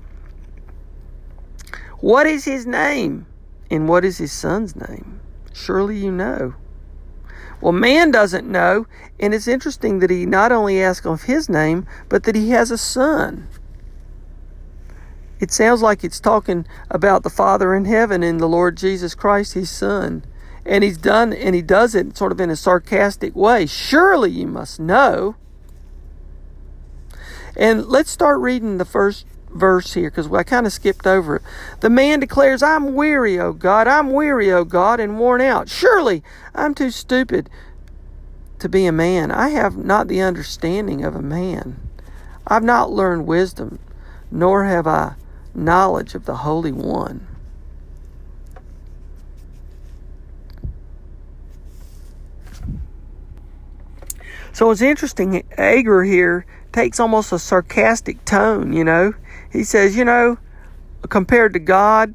What 2.01 2.27
is 2.27 2.45
his 2.45 2.67
name? 2.67 3.25
And 3.71 3.89
what 3.89 4.05
is 4.05 4.19
his 4.19 4.31
son's 4.31 4.75
name? 4.75 5.21
Surely 5.55 5.97
you 5.97 6.11
know. 6.11 6.53
Well, 7.61 7.71
man 7.71 8.11
doesn't 8.11 8.45
know, 8.47 8.85
and 9.19 9.33
it's 9.33 9.47
interesting 9.47 9.99
that 9.99 10.11
he 10.11 10.27
not 10.27 10.51
only 10.51 10.81
asks 10.81 11.07
of 11.07 11.23
his 11.23 11.49
name, 11.49 11.87
but 12.09 12.23
that 12.23 12.35
he 12.35 12.51
has 12.51 12.69
a 12.69 12.77
son 12.77 13.47
it 15.39 15.51
sounds 15.51 15.81
like 15.81 16.03
it's 16.03 16.19
talking 16.19 16.65
about 16.89 17.23
the 17.23 17.29
Father 17.29 17.75
in 17.75 17.85
heaven 17.85 18.23
and 18.23 18.39
the 18.39 18.47
Lord 18.47 18.77
Jesus 18.77 19.15
Christ, 19.15 19.53
his 19.53 19.69
Son. 19.69 20.23
And 20.65 20.83
he's 20.83 20.97
done, 20.97 21.33
and 21.33 21.53
he 21.53 21.61
does 21.61 21.93
it 21.93 22.17
sort 22.17 22.31
of 22.31 22.39
in 22.39 22.49
a 22.49 22.55
sarcastic 22.55 23.35
way. 23.35 23.65
Surely 23.65 24.31
you 24.31 24.47
must 24.47 24.79
know. 24.79 25.35
And 27.55 27.85
let's 27.85 28.09
start 28.09 28.39
reading 28.39 28.77
the 28.77 28.85
first 28.85 29.25
verse 29.55 29.93
here 29.93 30.09
because 30.09 30.31
I 30.31 30.43
kind 30.43 30.65
of 30.65 30.73
skipped 30.73 31.07
over 31.07 31.37
it. 31.37 31.41
The 31.79 31.89
man 31.89 32.19
declares, 32.19 32.61
I'm 32.61 32.93
weary, 32.93 33.39
O 33.39 33.53
God. 33.53 33.87
I'm 33.87 34.11
weary, 34.11 34.51
O 34.51 34.63
God, 34.63 34.99
and 34.99 35.17
worn 35.17 35.41
out. 35.41 35.69
Surely 35.69 36.23
I'm 36.53 36.75
too 36.75 36.91
stupid 36.91 37.49
to 38.59 38.69
be 38.69 38.85
a 38.85 38.91
man. 38.91 39.31
I 39.31 39.49
have 39.49 39.77
not 39.77 40.07
the 40.07 40.21
understanding 40.21 41.03
of 41.03 41.15
a 41.15 41.21
man. 41.21 41.79
I've 42.47 42.63
not 42.63 42.91
learned 42.91 43.25
wisdom, 43.25 43.79
nor 44.29 44.65
have 44.65 44.85
I 44.85 45.15
knowledge 45.55 46.15
of 46.15 46.25
the 46.25 46.37
Holy 46.37 46.71
One. 46.71 47.27
So 54.51 54.71
it's 54.71 54.81
interesting. 54.81 55.43
Agur 55.57 56.03
here 56.03 56.45
takes 56.71 56.99
almost 56.99 57.33
a 57.33 57.39
sarcastic 57.39 58.23
tone, 58.23 58.71
you 58.71 58.83
know. 58.83 59.13
He 59.55 59.63
says, 59.63 59.95
you 59.95 60.05
know, 60.05 60.37
compared 61.09 61.53
to 61.53 61.59
God, 61.59 62.13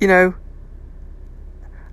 you 0.00 0.06
know, 0.06 0.34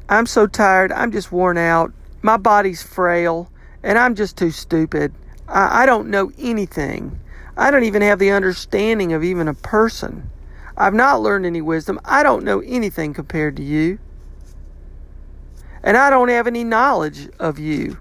I'm 0.10 0.26
so 0.26 0.48
tired. 0.48 0.92
I'm 0.92 1.12
just 1.12 1.32
worn 1.32 1.58
out. 1.58 1.94
My 2.22 2.38
body's 2.38 2.84
frail. 2.84 3.50
and 3.84 3.98
I'm 3.98 4.16
just 4.16 4.38
too 4.38 4.52
stupid. 4.52 5.14
I, 5.48 5.84
I 5.84 5.86
don't 5.86 6.10
know 6.10 6.32
anything. 6.38 7.20
I 7.58 7.70
don't 7.70 7.84
even 7.84 8.02
have 8.02 8.20
the 8.20 8.32
understanding 8.32 9.14
of 9.14 9.24
even 9.24 9.48
a 9.48 9.54
person. 9.54 10.30
I've 10.76 10.94
not 10.94 11.22
learned 11.22 11.46
any 11.46 11.62
wisdom. 11.62 12.00
I 12.04 12.24
don't 12.24 12.44
know 12.44 12.62
anything 12.62 13.14
compared 13.14 13.58
to 13.58 13.64
you. 13.64 14.00
And 15.84 15.98
I 15.98 16.10
don't 16.10 16.30
have 16.30 16.48
any 16.48 16.64
knowledge 16.64 17.30
of 17.40 17.60
you. 17.60 17.98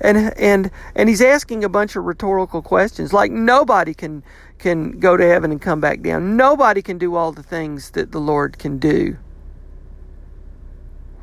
And 0.00 0.16
and 0.38 0.70
and 0.94 1.08
he's 1.08 1.22
asking 1.22 1.64
a 1.64 1.68
bunch 1.68 1.96
of 1.96 2.04
rhetorical 2.04 2.60
questions 2.60 3.12
like 3.12 3.30
nobody 3.30 3.94
can 3.94 4.22
can 4.58 4.98
go 4.98 5.16
to 5.16 5.26
heaven 5.26 5.50
and 5.50 5.60
come 5.60 5.80
back 5.80 6.02
down. 6.02 6.36
Nobody 6.36 6.82
can 6.82 6.98
do 6.98 7.14
all 7.14 7.32
the 7.32 7.42
things 7.42 7.90
that 7.90 8.12
the 8.12 8.20
Lord 8.20 8.58
can 8.58 8.78
do. 8.78 9.18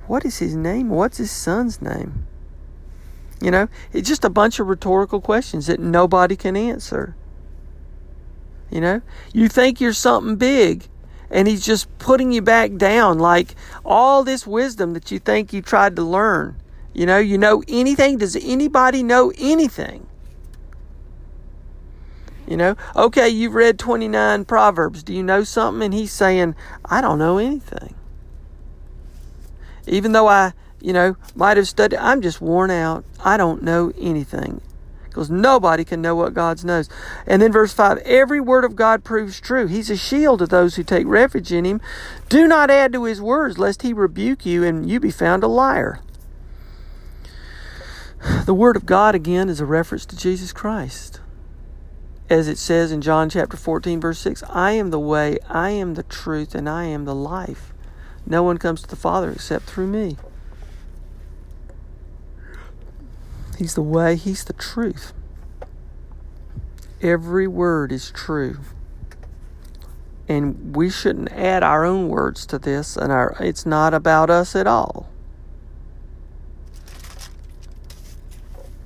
What 0.08 0.26
is 0.26 0.40
his 0.40 0.56
name? 0.56 0.90
What's 0.90 1.18
his 1.18 1.32
son's 1.32 1.82
name? 1.82 2.28
You 3.42 3.52
know, 3.52 3.68
it's 3.92 4.08
just 4.08 4.24
a 4.24 4.30
bunch 4.30 4.60
of 4.60 4.68
rhetorical 4.68 5.20
questions 5.20 5.68
that 5.68 5.80
nobody 5.80 6.36
can 6.36 6.56
answer. 6.56 7.16
You 8.70 8.82
know, 8.82 9.02
you 9.34 9.50
think 9.50 9.80
you're 9.80 9.94
something 9.94 10.36
big, 10.36 10.88
and 11.30 11.48
he's 11.48 11.66
just 11.66 11.96
putting 12.00 12.32
you 12.32 12.42
back 12.42 12.76
down 12.76 13.20
like 13.20 13.56
all 13.86 14.24
this 14.24 14.48
wisdom 14.48 14.94
that 14.94 15.12
you 15.12 15.20
think 15.20 15.54
you 15.54 15.62
tried 15.62 15.96
to 15.96 16.04
learn. 16.04 16.56
You 16.94 17.06
know, 17.06 17.18
you 17.18 17.38
know 17.38 17.64
anything? 17.68 18.18
Does 18.18 18.36
anybody 18.36 19.04
know 19.04 19.32
anything? 19.38 20.08
You 22.54 22.58
know, 22.58 22.76
okay, 22.96 23.30
you've 23.30 23.56
read 23.56 23.80
29 23.80 24.46
Proverbs. 24.46 25.02
Do 25.02 25.12
you 25.12 25.24
know 25.24 25.44
something? 25.44 25.86
And 25.86 25.92
he's 25.92 26.12
saying, 26.12 26.54
I 26.86 27.02
don't 27.02 27.18
know 27.18 27.40
anything. 27.40 27.96
Even 29.88 30.12
though 30.12 30.28
I, 30.28 30.54
you 30.80 30.94
know, 30.94 31.18
might 31.34 31.58
have 31.58 31.68
studied, 31.68 31.98
I'm 31.98 32.22
just 32.22 32.42
worn 32.42 32.70
out. 32.70 33.06
I 33.26 33.38
don't 33.38 33.64
know 33.64 33.92
anything 34.00 34.62
because 35.06 35.32
nobody 35.32 35.84
can 35.84 36.00
know 36.04 36.16
what 36.16 36.36
God 36.36 36.64
knows. 36.64 36.90
And 37.26 37.42
then 37.42 37.52
verse 37.52 37.74
5 37.74 37.98
every 38.06 38.40
word 38.40 38.66
of 38.66 38.76
God 38.76 39.04
proves 39.04 39.42
true. 39.42 39.66
He's 39.66 39.90
a 39.90 39.98
shield 39.98 40.38
to 40.38 40.46
those 40.46 40.76
who 40.76 40.84
take 40.84 41.08
refuge 41.08 41.52
in 41.52 41.66
him. 41.66 41.82
Do 42.30 42.48
not 42.48 42.70
add 42.70 42.94
to 42.94 43.06
his 43.06 43.20
words, 43.20 43.58
lest 43.58 43.82
he 43.82 43.94
rebuke 43.94 44.46
you 44.46 44.64
and 44.64 44.88
you 44.88 45.00
be 45.00 45.10
found 45.10 45.44
a 45.44 45.48
liar. 45.48 46.02
The 48.46 48.54
word 48.54 48.76
of 48.76 48.86
God, 48.86 49.16
again, 49.16 49.50
is 49.50 49.60
a 49.60 49.66
reference 49.66 50.06
to 50.06 50.16
Jesus 50.16 50.54
Christ. 50.54 51.20
As 52.30 52.48
it 52.48 52.58
says 52.58 52.92
in 52.92 53.02
John 53.02 53.30
chapter 53.30 53.58
14, 53.58 54.00
verse 54.00 54.20
6 54.20 54.44
I 54.50 54.72
am 54.72 54.92
the 54.92 55.00
way, 55.00 55.38
I 55.50 55.72
am 55.72 55.96
the 55.96 56.04
truth, 56.04 56.56
and 56.56 56.70
I 56.70 56.86
am 56.86 57.06
the 57.06 57.16
life. 57.16 57.74
No 58.26 58.44
one 58.44 58.58
comes 58.58 58.82
to 58.82 58.88
the 58.88 58.96
Father 58.96 59.32
except 59.32 59.66
through 59.66 59.88
me. 59.88 60.18
He's 63.58 63.76
the 63.76 63.82
way, 63.82 64.16
He's 64.16 64.44
the 64.46 64.54
truth. 64.54 65.14
Every 67.02 67.48
word 67.48 67.92
is 67.92 68.12
true. 68.12 68.60
And 70.30 70.74
we 70.74 70.90
shouldn't 70.90 71.34
add 71.34 71.64
our 71.64 71.84
own 71.84 72.08
words 72.08 72.46
to 72.46 72.58
this, 72.58 72.96
and 72.96 73.12
our, 73.12 73.36
it's 73.42 73.66
not 73.66 73.94
about 73.94 74.30
us 74.30 74.56
at 74.56 74.68
all. 74.68 75.10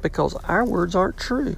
Because 0.02 0.34
our 0.46 0.66
words 0.66 0.96
aren't 0.96 1.18
true. 1.18 1.56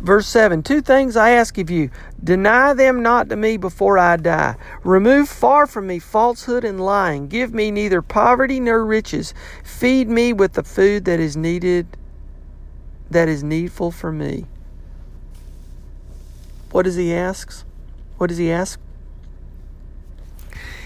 Verse 0.00 0.28
7 0.28 0.62
Two 0.62 0.80
things 0.80 1.16
I 1.16 1.30
ask 1.30 1.58
of 1.58 1.70
you 1.70 1.90
deny 2.22 2.72
them 2.72 3.02
not 3.02 3.28
to 3.28 3.36
me 3.36 3.56
before 3.56 3.98
I 3.98 4.16
die. 4.16 4.56
Remove 4.84 5.28
far 5.28 5.66
from 5.66 5.86
me 5.86 5.98
falsehood 5.98 6.64
and 6.64 6.80
lying. 6.80 7.28
Give 7.28 7.52
me 7.52 7.70
neither 7.70 8.02
poverty 8.02 8.60
nor 8.60 8.84
riches. 8.84 9.34
Feed 9.64 10.08
me 10.08 10.32
with 10.32 10.52
the 10.52 10.62
food 10.62 11.04
that 11.06 11.20
is 11.20 11.36
needed, 11.36 11.86
that 13.10 13.28
is 13.28 13.42
needful 13.42 13.90
for 13.90 14.12
me. 14.12 14.46
What 16.70 16.84
does 16.84 16.96
he 16.96 17.12
ask? 17.14 17.64
What 18.18 18.28
does 18.28 18.38
he 18.38 18.50
ask? 18.50 18.78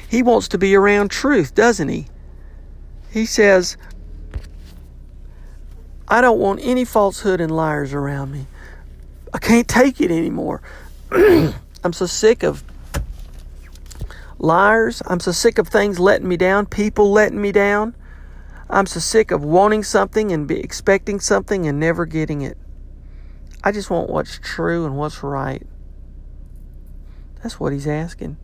He 0.09 0.23
wants 0.23 0.49
to 0.49 0.59
be 0.59 0.75
around 0.75 1.11
truth, 1.11 1.55
doesn't 1.55 1.89
he? 1.89 2.07
He 3.11 3.27
says, 3.27 3.77
I 6.07 6.21
don't 6.21 6.39
want 6.39 6.61
any 6.63 6.85
falsehood 6.85 7.41
and 7.41 7.51
liars 7.51 7.95
around 7.95 8.31
me. 8.31 8.47
I 9.33 9.39
can't 9.39 9.69
take 9.69 10.01
it 10.01 10.11
anymore. 10.11 10.63
I'm 11.11 11.93
so 11.93 12.07
sick 12.07 12.43
of 12.43 12.63
liars. 14.39 15.03
I'm 15.07 15.21
so 15.21 15.33
sick 15.33 15.59
of 15.59 15.69
things 15.69 15.99
letting 15.99 16.29
me 16.29 16.37
down, 16.37 16.67
people 16.67 17.11
letting 17.11 17.41
me 17.41 17.53
down. 17.53 17.95
I'm 18.69 18.87
so 18.87 19.01
sick 19.01 19.31
of 19.31 19.45
wanting 19.45 19.85
something 19.85 20.33
and 20.33 20.51
expecting 20.51 21.21
something 21.21 21.67
and 21.67 21.79
never 21.79 22.07
getting 22.07 22.43
it. 22.43 22.57
I 23.63 23.71
just 23.71 23.91
want 23.91 24.11
what's 24.11 24.39
true 24.39 24.85
and 24.87 24.97
what's 24.97 25.23
right. 25.23 25.65
That's 27.43 27.61
what 27.61 27.73
he's 27.73 27.87
asking. 27.87 28.37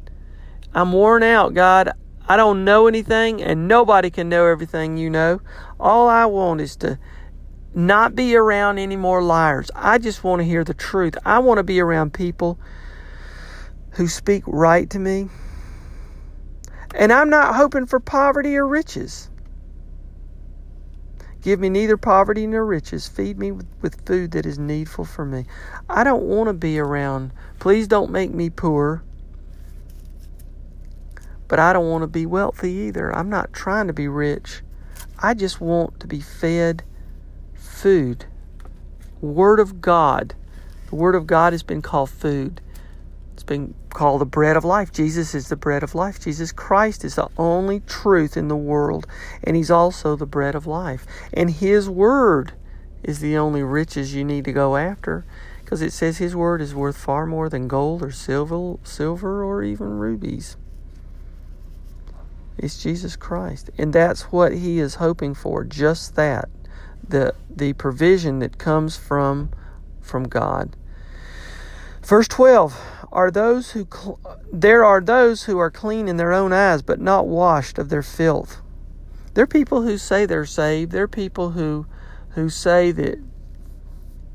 I'm 0.75 0.93
worn 0.93 1.23
out, 1.23 1.55
God. 1.55 1.93
I 2.29 2.37
don't 2.37 2.65
know 2.65 2.87
anything, 2.87 3.43
and 3.43 3.67
nobody 3.67 4.11
can 4.11 4.29
know 4.29 4.47
everything 4.47 4.99
you 4.99 5.09
know. 5.09 5.41
All 5.81 6.09
I 6.09 6.27
want 6.27 6.61
is 6.61 6.77
to 6.77 6.99
not 7.75 8.15
be 8.15 8.37
around 8.37 8.79
any 8.79 8.97
more 8.97 9.23
liars. 9.23 9.71
I 9.75 9.99
just 9.99 10.25
want 10.25 10.41
to 10.41 10.45
hear 10.45 10.65
the 10.65 10.75
truth. 10.75 11.17
I 11.25 11.39
want 11.39 11.59
to 11.59 11.65
be 11.65 11.81
around 11.81 12.13
people 12.15 12.59
who 13.93 14.09
speak 14.09 14.43
right 14.47 14.89
to 14.91 14.99
me. 14.99 15.29
And 16.95 17.13
I'm 17.13 17.29
not 17.29 17.55
hoping 17.55 17.87
for 17.87 18.01
poverty 18.01 18.57
or 18.57 18.67
riches. 18.67 19.29
Give 21.43 21.61
me 21.61 21.69
neither 21.69 21.97
poverty 21.97 22.47
nor 22.47 22.65
riches. 22.65 23.07
Feed 23.07 23.39
me 23.39 23.53
with, 23.53 24.05
food 24.07 24.33
that 24.33 24.47
is 24.47 24.59
needful 24.59 25.05
for 25.05 25.25
me. 25.25 25.45
I 25.89 26.05
don't 26.05 26.25
want 26.25 26.49
to 26.49 26.55
be 26.55 26.79
around. 26.79 27.33
Please 27.59 27.87
don't 27.87 28.11
make 28.11 28.33
me 28.33 28.51
poor. 28.51 29.03
But 31.47 31.59
I 31.59 31.73
don't 31.73 31.89
want 31.89 32.03
to 32.03 32.09
be 32.09 32.27
wealthy 32.27 32.73
either. 32.73 33.15
I'm 33.15 33.31
not 33.31 33.53
trying 33.53 33.87
to 33.87 33.93
be 33.93 34.09
rich. 34.09 34.63
I 35.21 35.35
just 35.35 35.61
want 35.61 36.01
to 36.01 36.07
be 36.07 36.21
fed 36.21 36.83
food. 37.79 38.25
Word 39.21 39.61
of 39.61 39.81
God. 39.81 40.35
The 40.91 40.97
Word 40.97 41.15
of 41.15 41.27
God 41.27 41.53
has 41.53 41.63
been 41.63 41.83
called 41.83 42.11
food. 42.11 42.61
It's 43.35 43.45
been 43.45 43.75
called 43.91 44.21
the 44.21 44.27
bread 44.27 44.57
of 44.57 44.65
life. 44.65 44.93
Jesus 44.93 45.35
is 45.35 45.49
the 45.49 45.57
bread 45.57 45.83
of 45.85 45.95
life. 45.95 46.21
Jesus 46.21 46.51
Christ 46.51 47.05
is 47.05 47.15
the 47.15 47.29
only 47.39 47.81
truth 47.81 48.37
in 48.37 48.49
the 48.49 48.57
world, 48.57 49.07
and 49.45 49.55
He's 49.55 49.71
also 49.71 50.17
the 50.17 50.27
bread 50.27 50.55
of 50.55 50.67
life. 50.67 51.07
And 51.33 51.51
His 51.51 51.89
Word 51.89 52.53
is 53.05 53.21
the 53.21 53.37
only 53.37 53.63
riches 53.63 54.13
you 54.13 54.25
need 54.25 54.45
to 54.47 54.53
go 54.53 54.77
after 54.77 55.25
because 55.63 55.81
it 55.81 55.93
says 55.93 56.19
His 56.19 56.35
Word 56.35 56.61
is 56.61 56.75
worth 56.75 56.97
far 56.97 57.27
more 57.27 57.49
than 57.49 57.69
gold 57.69 58.03
or 58.03 58.11
silver, 58.11 58.77
silver 58.83 59.45
or 59.45 59.63
even 59.63 59.99
rubies. 59.99 60.57
It's 62.57 62.83
Jesus 62.83 63.15
Christ. 63.15 63.71
And 63.79 63.93
that's 63.93 64.33
what 64.33 64.53
He 64.53 64.81
is 64.81 64.97
hoping 64.97 65.35
for, 65.35 65.63
just 65.63 66.17
that 66.17 66.49
the 67.09 67.35
the 67.49 67.73
provision 67.75 68.39
that 68.41 68.59
comes 68.59 68.97
from 68.97 69.51
from 70.01 70.25
God. 70.25 70.77
Verse 72.03 72.29
12 72.29 72.81
are 73.13 73.31
those 73.31 73.73
who 73.73 73.87
cl- 73.91 74.21
there 74.53 74.85
are 74.85 75.01
those 75.01 75.45
who 75.45 75.59
are 75.59 75.71
clean 75.71 76.09
in 76.09 76.17
their 76.17 76.33
own 76.33 76.53
eyes 76.53 76.83
but 76.83 77.01
not 77.01 77.27
washed 77.27 77.79
of 77.79 77.89
their 77.89 78.03
filth. 78.03 78.61
There 79.35 79.45
are 79.45 79.47
people 79.47 79.83
who 79.83 79.99
say 79.99 80.27
they're 80.27 80.47
saved. 80.47 80.93
There 80.93 81.05
are 81.05 81.09
people 81.09 81.51
who 81.51 81.87
who 82.31 82.49
say 82.49 82.93
that 82.93 83.19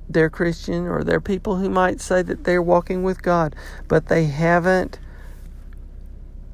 they're 0.09 0.29
Christian 0.29 0.87
or 0.87 1.03
there 1.03 1.17
are 1.17 1.21
people 1.21 1.57
who 1.57 1.69
might 1.69 2.01
say 2.01 2.21
that 2.21 2.43
they're 2.43 2.61
walking 2.61 3.03
with 3.03 3.21
God, 3.21 3.55
but 3.87 4.07
they 4.07 4.25
haven't 4.25 4.99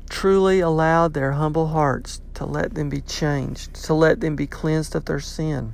truly 0.09 0.59
allowed 0.59 1.13
their 1.13 1.33
humble 1.33 1.67
hearts 1.67 2.21
to 2.33 2.45
let 2.45 2.73
them 2.73 2.89
be 2.89 3.01
changed, 3.01 3.73
to 3.75 3.93
let 3.93 4.19
them 4.21 4.35
be 4.35 4.47
cleansed 4.47 4.95
of 4.95 5.05
their 5.05 5.19
sin. 5.19 5.73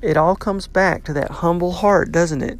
It 0.00 0.16
all 0.16 0.36
comes 0.36 0.68
back 0.68 1.04
to 1.04 1.12
that 1.14 1.30
humble 1.30 1.72
heart, 1.72 2.12
doesn't 2.12 2.42
it? 2.42 2.58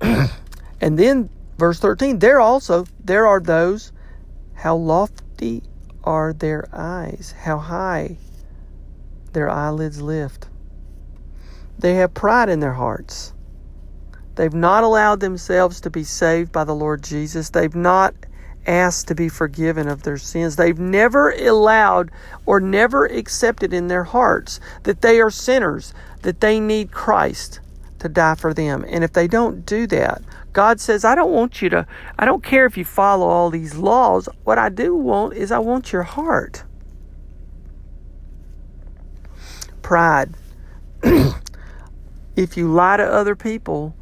and 0.80 0.98
then 0.98 1.28
verse 1.58 1.78
13, 1.78 2.18
there 2.18 2.40
also 2.40 2.86
there 3.04 3.26
are 3.26 3.40
those 3.40 3.92
how 4.54 4.76
lofty 4.76 5.62
are 6.04 6.32
their 6.32 6.68
eyes, 6.72 7.34
how 7.40 7.58
high 7.58 8.16
their 9.32 9.50
eyelids 9.50 10.00
lift. 10.00 10.48
They 11.78 11.94
have 11.94 12.14
pride 12.14 12.48
in 12.48 12.60
their 12.60 12.72
hearts. 12.72 13.32
They've 14.34 14.52
not 14.54 14.84
allowed 14.84 15.20
themselves 15.20 15.80
to 15.82 15.90
be 15.90 16.04
saved 16.04 16.52
by 16.52 16.64
the 16.64 16.74
Lord 16.74 17.02
Jesus. 17.02 17.50
They've 17.50 17.74
not 17.74 18.14
asked 18.66 19.08
to 19.08 19.14
be 19.14 19.28
forgiven 19.28 19.88
of 19.88 20.02
their 20.02 20.18
sins. 20.18 20.56
They've 20.56 20.78
never 20.78 21.30
allowed 21.30 22.10
or 22.46 22.60
never 22.60 23.06
accepted 23.06 23.72
in 23.72 23.88
their 23.88 24.04
hearts 24.04 24.60
that 24.82 25.00
they 25.02 25.20
are 25.20 25.30
sinners, 25.30 25.94
that 26.22 26.40
they 26.40 26.60
need 26.60 26.92
Christ 26.92 27.60
to 28.00 28.08
die 28.08 28.34
for 28.34 28.52
them. 28.52 28.84
And 28.88 29.04
if 29.04 29.12
they 29.12 29.28
don't 29.28 29.64
do 29.64 29.86
that, 29.88 30.22
God 30.52 30.80
says, 30.80 31.04
I 31.04 31.14
don't 31.14 31.32
want 31.32 31.62
you 31.62 31.68
to, 31.70 31.86
I 32.18 32.24
don't 32.24 32.42
care 32.42 32.66
if 32.66 32.76
you 32.76 32.84
follow 32.84 33.26
all 33.26 33.50
these 33.50 33.76
laws. 33.76 34.28
What 34.44 34.58
I 34.58 34.68
do 34.68 34.94
want 34.94 35.34
is 35.34 35.52
I 35.52 35.58
want 35.58 35.92
your 35.92 36.02
heart. 36.02 36.64
Pride. 39.82 40.34
if 42.36 42.56
you 42.56 42.70
lie 42.70 42.96
to 42.96 43.04
other 43.04 43.36
people, 43.36 43.94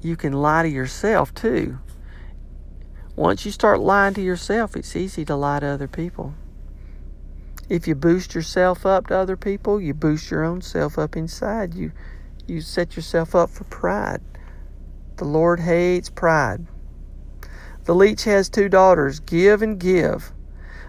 you 0.00 0.16
can 0.16 0.32
lie 0.32 0.62
to 0.62 0.68
yourself 0.68 1.34
too. 1.34 1.78
Once 3.16 3.46
you 3.46 3.50
start 3.50 3.80
lying 3.80 4.12
to 4.12 4.20
yourself, 4.20 4.76
it's 4.76 4.94
easy 4.94 5.24
to 5.24 5.34
lie 5.34 5.58
to 5.58 5.66
other 5.66 5.88
people. 5.88 6.34
If 7.66 7.88
you 7.88 7.94
boost 7.94 8.34
yourself 8.34 8.84
up 8.84 9.06
to 9.06 9.16
other 9.16 9.38
people, 9.38 9.80
you 9.80 9.94
boost 9.94 10.30
your 10.30 10.44
own 10.44 10.60
self 10.60 10.98
up 10.98 11.16
inside. 11.16 11.74
You 11.74 11.92
you 12.46 12.60
set 12.60 12.94
yourself 12.94 13.34
up 13.34 13.50
for 13.50 13.64
pride. 13.64 14.20
The 15.16 15.24
Lord 15.24 15.60
hates 15.60 16.10
pride. 16.10 16.66
The 17.84 17.94
leech 17.94 18.24
has 18.24 18.48
two 18.48 18.68
daughters, 18.68 19.18
give 19.18 19.62
and 19.62 19.80
give. 19.80 20.32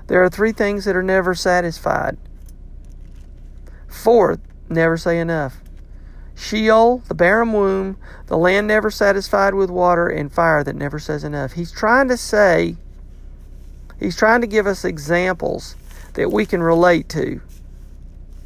There 0.07 0.21
are 0.21 0.29
three 0.29 0.51
things 0.51 0.85
that 0.85 0.95
are 0.95 1.03
never 1.03 1.33
satisfied. 1.33 2.17
Fourth, 3.87 4.39
never 4.69 4.97
say 4.97 5.19
enough. 5.19 5.61
Sheol, 6.37 6.99
the 7.07 7.15
barren 7.15 7.51
womb, 7.51 7.97
the 8.27 8.37
land 8.37 8.67
never 8.67 8.91
satisfied 8.91 9.55
with 9.55 9.71
water, 9.71 10.07
and 10.07 10.31
fire 10.31 10.63
that 10.63 10.75
never 10.75 10.99
says 10.99 11.23
enough. 11.23 11.53
He's 11.53 11.71
trying 11.71 12.07
to 12.09 12.15
say, 12.15 12.77
he's 13.99 14.15
trying 14.15 14.41
to 14.41 14.47
give 14.47 14.67
us 14.67 14.85
examples 14.85 15.75
that 16.13 16.31
we 16.31 16.45
can 16.45 16.61
relate 16.61 17.09
to. 17.09 17.41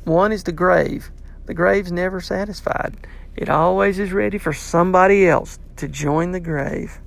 One 0.05 0.31
is 0.31 0.43
the 0.45 0.53
grave. 0.53 1.11
The 1.47 1.53
grave's 1.53 1.91
never 1.91 2.21
satisfied. 2.21 2.95
It 3.35 3.49
always 3.49 3.99
is 3.99 4.13
ready 4.13 4.37
for 4.37 4.53
somebody 4.53 5.27
else 5.27 5.59
to 5.75 5.89
join 5.89 6.31
the 6.31 6.39
grave. 6.39 6.97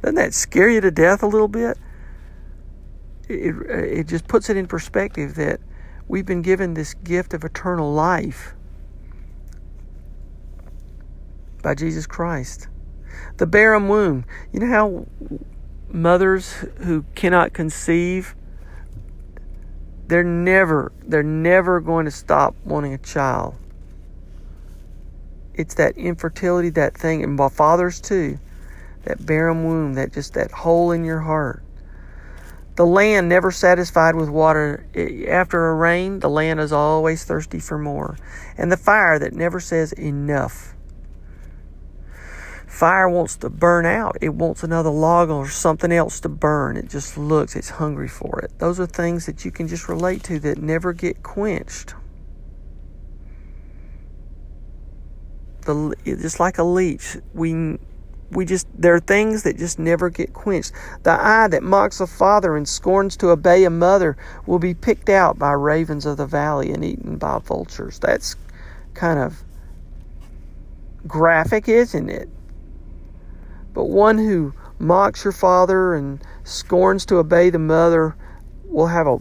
Doesn't 0.00 0.14
that 0.14 0.32
scare 0.32 0.70
you 0.70 0.80
to 0.80 0.90
death 0.90 1.22
a 1.22 1.26
little 1.26 1.48
bit? 1.48 1.76
It, 3.28 3.54
it 3.70 4.08
just 4.08 4.26
puts 4.26 4.48
it 4.48 4.56
in 4.56 4.66
perspective 4.66 5.34
that 5.34 5.60
we've 6.08 6.26
been 6.26 6.42
given 6.42 6.72
this 6.72 6.94
gift 6.94 7.34
of 7.34 7.44
eternal 7.44 7.92
life 7.92 8.54
by 11.62 11.74
Jesus 11.74 12.06
Christ. 12.06 12.68
The 13.36 13.46
barren 13.46 13.88
womb. 13.88 14.24
You 14.52 14.60
know 14.60 14.66
how 14.66 15.06
mothers 15.88 16.52
who 16.78 17.04
cannot 17.14 17.52
conceive 17.52 18.34
they're 20.10 20.24
never 20.24 20.90
they're 21.06 21.22
never 21.22 21.80
going 21.80 22.04
to 22.04 22.10
stop 22.10 22.56
wanting 22.64 22.92
a 22.92 22.98
child. 22.98 23.54
It's 25.54 25.74
that 25.74 25.96
infertility, 25.96 26.70
that 26.70 26.96
thing, 26.96 27.22
and 27.22 27.36
by 27.36 27.48
fathers 27.48 28.00
too, 28.00 28.40
that 29.04 29.24
barren 29.24 29.64
womb, 29.64 29.94
that 29.94 30.12
just 30.12 30.34
that 30.34 30.50
hole 30.50 30.90
in 30.90 31.04
your 31.04 31.20
heart. 31.20 31.62
The 32.74 32.84
land 32.84 33.28
never 33.28 33.52
satisfied 33.52 34.16
with 34.16 34.28
water. 34.28 34.84
After 35.28 35.68
a 35.68 35.74
rain, 35.76 36.18
the 36.18 36.30
land 36.30 36.58
is 36.58 36.72
always 36.72 37.22
thirsty 37.22 37.60
for 37.60 37.78
more. 37.78 38.16
And 38.58 38.72
the 38.72 38.76
fire 38.76 39.18
that 39.18 39.32
never 39.32 39.60
says 39.60 39.92
enough. 39.92 40.74
Fire 42.70 43.10
wants 43.10 43.36
to 43.36 43.50
burn 43.50 43.84
out. 43.84 44.16
It 44.20 44.28
wants 44.28 44.62
another 44.62 44.90
log 44.90 45.28
or 45.28 45.48
something 45.48 45.90
else 45.90 46.20
to 46.20 46.28
burn. 46.28 46.76
It 46.76 46.88
just 46.88 47.18
looks, 47.18 47.56
it's 47.56 47.68
hungry 47.68 48.06
for 48.06 48.38
it. 48.44 48.52
Those 48.60 48.78
are 48.78 48.86
things 48.86 49.26
that 49.26 49.44
you 49.44 49.50
can 49.50 49.66
just 49.66 49.88
relate 49.88 50.22
to 50.24 50.38
that 50.38 50.62
never 50.62 50.92
get 50.92 51.24
quenched. 51.24 51.94
The, 55.62 55.96
just 56.04 56.38
like 56.38 56.58
a 56.58 56.62
leech, 56.62 57.16
we 57.34 57.76
we 58.30 58.46
just 58.46 58.68
there 58.78 58.94
are 58.94 59.00
things 59.00 59.42
that 59.42 59.58
just 59.58 59.80
never 59.80 60.08
get 60.08 60.32
quenched. 60.32 60.72
The 61.02 61.20
eye 61.20 61.48
that 61.48 61.64
mocks 61.64 62.00
a 62.00 62.06
father 62.06 62.56
and 62.56 62.68
scorns 62.68 63.16
to 63.16 63.30
obey 63.30 63.64
a 63.64 63.70
mother 63.70 64.16
will 64.46 64.60
be 64.60 64.74
picked 64.74 65.08
out 65.08 65.40
by 65.40 65.52
ravens 65.52 66.06
of 66.06 66.18
the 66.18 66.26
valley 66.26 66.70
and 66.72 66.84
eaten 66.84 67.18
by 67.18 67.40
vultures. 67.40 67.98
That's 67.98 68.36
kind 68.94 69.18
of 69.18 69.42
graphic, 71.08 71.68
isn't 71.68 72.08
it? 72.08 72.28
But 73.72 73.84
one 73.84 74.18
who 74.18 74.54
mocks 74.78 75.24
your 75.24 75.32
father 75.32 75.94
and 75.94 76.20
scorns 76.44 77.04
to 77.06 77.16
obey 77.16 77.50
the 77.50 77.58
mother 77.58 78.16
will 78.64 78.88
have 78.88 79.06
a 79.06 79.18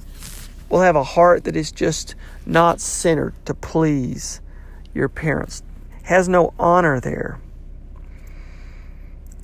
will 0.70 0.82
have 0.82 0.96
a 0.96 1.04
heart 1.04 1.44
that 1.46 1.56
is 1.56 1.72
just 1.72 2.16
not 2.46 2.80
centered 2.80 3.34
to 3.46 3.54
please 3.54 4.40
your 4.94 5.10
parents. 5.10 5.64
Has 6.04 6.30
no 6.30 6.54
honor 6.60 7.00
there. 7.00 7.40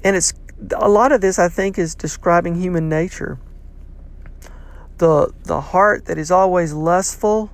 And 0.04 0.16
it's 0.16 0.34
a 0.76 0.90
lot 0.90 1.12
of 1.12 1.22
this 1.22 1.40
I 1.40 1.50
think 1.50 1.78
is 1.78 1.96
describing 1.96 2.56
human 2.56 2.90
nature. 2.90 3.40
The 4.98 5.34
the 5.44 5.62
heart 5.62 6.06
that 6.06 6.18
is 6.18 6.32
always 6.32 6.74
lustful 6.74 7.52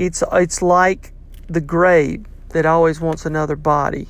it's 0.00 0.22
it's 0.32 0.62
like 0.62 1.12
the 1.46 1.60
grave 1.60 2.24
that 2.50 2.64
always 2.64 3.00
wants 3.00 3.26
another 3.26 3.54
body 3.54 4.08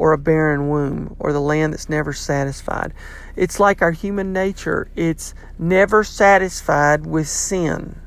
or 0.00 0.14
a 0.14 0.18
barren 0.18 0.70
womb 0.70 1.14
or 1.18 1.30
the 1.30 1.38
land 1.38 1.74
that's 1.74 1.90
never 1.90 2.14
satisfied. 2.14 2.94
It's 3.36 3.60
like 3.60 3.82
our 3.82 3.90
human 3.92 4.32
nature, 4.32 4.90
it's 4.96 5.34
never 5.58 6.04
satisfied 6.04 7.04
with 7.04 7.28
sin. 7.28 8.00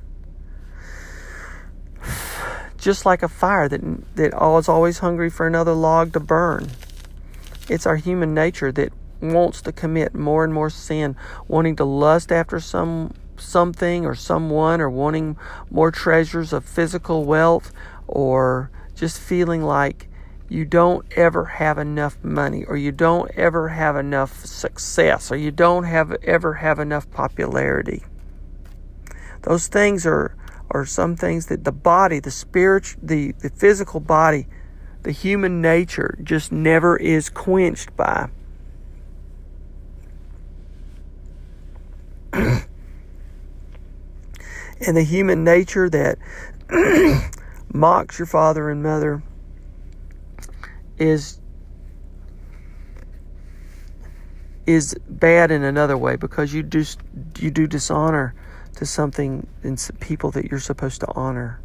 Just 2.80 3.06
like 3.06 3.22
a 3.22 3.28
fire 3.28 3.70
that, 3.70 3.82
that 4.16 4.34
is 4.58 4.68
always 4.68 4.98
hungry 4.98 5.30
for 5.30 5.46
another 5.46 5.74
log 5.74 6.14
to 6.14 6.20
burn. 6.20 6.72
It's 7.70 7.86
our 7.86 7.98
human 7.98 8.34
nature 8.34 8.72
that 8.72 8.92
wants 9.22 9.62
to 9.62 9.72
commit 9.72 10.16
more 10.16 10.44
and 10.44 10.52
more 10.52 10.72
sin, 10.72 11.16
wanting 11.48 11.76
to 11.76 11.86
lust 11.86 12.32
after 12.32 12.60
some 12.60 13.14
something 13.38 14.04
or 14.04 14.16
someone 14.16 14.82
or 14.82 14.90
wanting 14.90 15.38
more 15.70 15.92
treasures 15.92 16.54
of 16.54 16.66
physical 16.66 17.24
wealth 17.24 17.72
or 18.08 18.72
just 18.96 19.20
feeling 19.20 19.62
like 19.62 20.08
you 20.50 20.66
don't 20.66 21.06
ever 21.16 21.46
have 21.46 21.78
enough 21.78 22.18
money 22.24 22.64
or 22.66 22.78
you 22.78 22.92
don't 22.92 23.32
ever 23.32 23.70
have 23.70 23.96
enough 23.96 24.46
success 24.46 25.32
or 25.32 25.36
you 25.36 25.52
don't 25.52 25.86
have 25.86 26.12
ever 26.24 26.56
have 26.56 26.80
enough 26.80 27.10
popularity. 27.12 28.04
Those 29.44 29.68
things 29.68 30.06
are 30.06 30.36
are 30.72 30.86
some 30.86 31.16
things 31.16 31.48
that 31.48 31.64
the 31.64 31.72
body 31.72 32.20
the 32.20 32.32
spirit 32.32 32.96
the, 33.02 33.32
the 33.34 33.50
physical 33.50 34.00
body 34.00 34.48
the 35.04 35.12
human 35.12 35.62
nature 35.62 36.18
just 36.24 36.52
never 36.52 36.98
is 36.98 37.30
quenched 37.30 37.96
by. 37.96 38.30
And 44.86 44.98
the 44.98 45.04
human 45.04 45.46
nature 45.46 45.90
that 45.90 46.18
mocks 47.74 48.20
your 48.20 48.26
father 48.26 48.70
and 48.70 48.84
mother 48.84 49.24
is 50.98 51.40
is 54.66 54.96
bad 55.10 55.52
in 55.52 55.64
another 55.64 55.98
way 55.98 56.16
because 56.16 56.54
you 56.54 56.64
do 56.64 56.84
you 57.40 57.52
do 57.52 57.68
dishonor 57.68 58.34
to 58.76 58.86
something 58.86 59.46
and 59.64 59.90
people 60.00 60.32
that 60.32 60.46
you're 60.50 60.60
supposed 60.60 61.02
to 61.02 61.08
honor. 61.14 61.60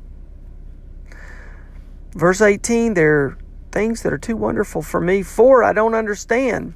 Verse 2.12 2.40
18 2.40 2.94
there 2.94 3.20
are 3.20 3.38
things 3.70 4.02
that 4.02 4.12
are 4.12 4.18
too 4.18 4.36
wonderful 4.36 4.82
for 4.82 5.00
me. 5.00 5.22
Four 5.22 5.62
I 5.62 5.72
don't 5.72 5.94
understand. 5.94 6.74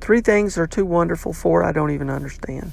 Three 0.00 0.20
things 0.20 0.56
are 0.56 0.66
too 0.66 0.86
wonderful. 0.86 1.32
Four 1.32 1.62
I 1.62 1.72
don't 1.72 1.90
even 1.90 2.10
understand. 2.10 2.72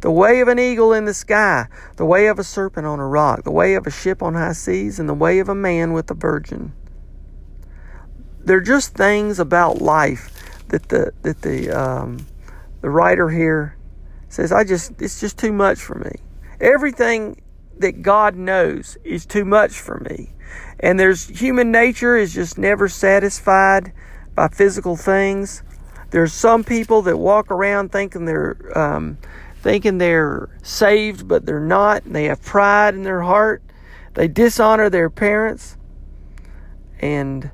The 0.00 0.10
way 0.10 0.40
of 0.40 0.48
an 0.48 0.58
eagle 0.58 0.92
in 0.92 1.06
the 1.06 1.14
sky, 1.14 1.66
the 1.96 2.04
way 2.04 2.26
of 2.26 2.38
a 2.38 2.44
serpent 2.44 2.86
on 2.86 3.00
a 3.00 3.06
rock, 3.06 3.44
the 3.44 3.50
way 3.50 3.74
of 3.74 3.86
a 3.86 3.90
ship 3.90 4.22
on 4.22 4.34
high 4.34 4.52
seas, 4.52 4.98
and 4.98 5.08
the 5.08 5.14
way 5.14 5.38
of 5.38 5.48
a 5.48 5.54
man 5.54 5.92
with 5.92 6.10
a 6.10 6.14
virgin. 6.14 6.72
They're 8.44 8.60
just 8.60 8.94
things 8.94 9.38
about 9.38 9.80
life 9.80 10.30
that 10.68 10.88
the 10.88 11.12
that 11.22 11.42
the 11.42 11.70
um, 11.70 12.26
the 12.80 12.90
writer 12.90 13.30
here 13.30 13.76
says. 14.28 14.52
I 14.52 14.64
just 14.64 15.00
it's 15.00 15.20
just 15.20 15.38
too 15.38 15.52
much 15.52 15.80
for 15.80 15.98
me. 15.98 16.12
Everything 16.60 17.40
that 17.78 18.02
God 18.02 18.36
knows 18.36 18.96
is 19.04 19.26
too 19.26 19.44
much 19.44 19.72
for 19.78 19.98
me. 20.00 20.30
And 20.80 20.98
there's 21.00 21.26
human 21.28 21.70
nature 21.70 22.16
is 22.16 22.32
just 22.34 22.58
never 22.58 22.88
satisfied 22.88 23.92
by 24.34 24.48
physical 24.48 24.96
things. 24.96 25.62
There's 26.10 26.32
some 26.32 26.64
people 26.64 27.02
that 27.02 27.18
walk 27.18 27.50
around 27.50 27.92
thinking 27.92 28.24
they're 28.26 28.56
um, 28.78 29.18
thinking 29.66 29.98
they're 29.98 30.48
saved, 30.62 31.26
but 31.26 31.44
they're 31.44 31.58
not. 31.58 32.04
And 32.04 32.14
they 32.14 32.26
have 32.26 32.40
pride 32.40 32.94
in 32.94 33.02
their 33.02 33.22
heart. 33.22 33.64
They 34.14 34.28
dishonor 34.28 34.88
their 34.88 35.10
parents. 35.10 35.76
And 37.00 37.50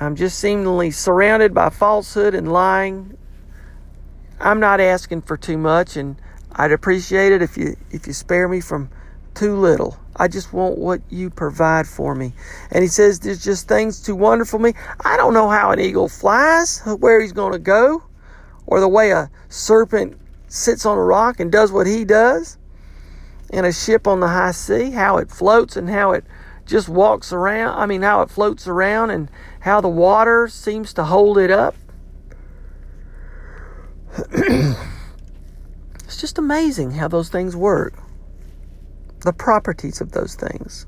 I'm 0.00 0.16
just 0.16 0.38
seemingly 0.38 0.90
surrounded 0.90 1.52
by 1.52 1.68
falsehood 1.68 2.34
and 2.34 2.50
lying. 2.50 3.18
I'm 4.40 4.58
not 4.58 4.80
asking 4.80 5.20
for 5.22 5.36
too 5.36 5.58
much, 5.58 5.98
and 5.98 6.16
I'd 6.50 6.72
appreciate 6.72 7.30
it 7.30 7.42
if 7.42 7.58
you 7.58 7.76
if 7.90 8.06
you 8.06 8.14
spare 8.14 8.48
me 8.48 8.62
from 8.62 8.88
too 9.34 9.54
little. 9.54 9.98
I 10.16 10.28
just 10.28 10.54
want 10.54 10.78
what 10.78 11.02
you 11.10 11.28
provide 11.28 11.86
for 11.86 12.14
me. 12.14 12.32
And 12.70 12.82
he 12.82 12.88
says 12.88 13.20
there's 13.20 13.44
just 13.44 13.68
things 13.68 14.00
too 14.00 14.16
wonderful 14.16 14.58
me. 14.58 14.72
I 15.04 15.18
don't 15.18 15.34
know 15.34 15.50
how 15.50 15.72
an 15.72 15.78
eagle 15.78 16.08
flies, 16.08 16.80
where 16.86 17.20
he's 17.20 17.34
going 17.34 17.52
to 17.52 17.58
go, 17.58 18.02
or 18.66 18.80
the 18.80 18.88
way 18.88 19.10
a 19.10 19.30
serpent 19.50 20.18
sits 20.52 20.84
on 20.84 20.98
a 20.98 21.02
rock 21.02 21.40
and 21.40 21.50
does 21.50 21.72
what 21.72 21.86
he 21.86 22.04
does. 22.04 22.58
in 23.50 23.66
a 23.66 23.72
ship 23.72 24.06
on 24.06 24.20
the 24.20 24.28
high 24.28 24.50
sea, 24.50 24.90
how 24.92 25.18
it 25.18 25.30
floats 25.30 25.76
and 25.76 25.90
how 25.90 26.12
it 26.12 26.24
just 26.64 26.88
walks 26.88 27.34
around. 27.34 27.78
I 27.78 27.84
mean, 27.84 28.00
how 28.00 28.22
it 28.22 28.30
floats 28.30 28.66
around 28.66 29.10
and 29.10 29.30
how 29.60 29.82
the 29.82 29.90
water 29.90 30.48
seems 30.48 30.94
to 30.94 31.04
hold 31.04 31.36
it 31.36 31.50
up. 31.50 31.74
it's 34.32 36.18
just 36.18 36.38
amazing 36.38 36.92
how 36.92 37.08
those 37.08 37.28
things 37.28 37.54
work. 37.54 37.92
The 39.20 39.34
properties 39.34 40.00
of 40.00 40.12
those 40.12 40.34
things. 40.34 40.86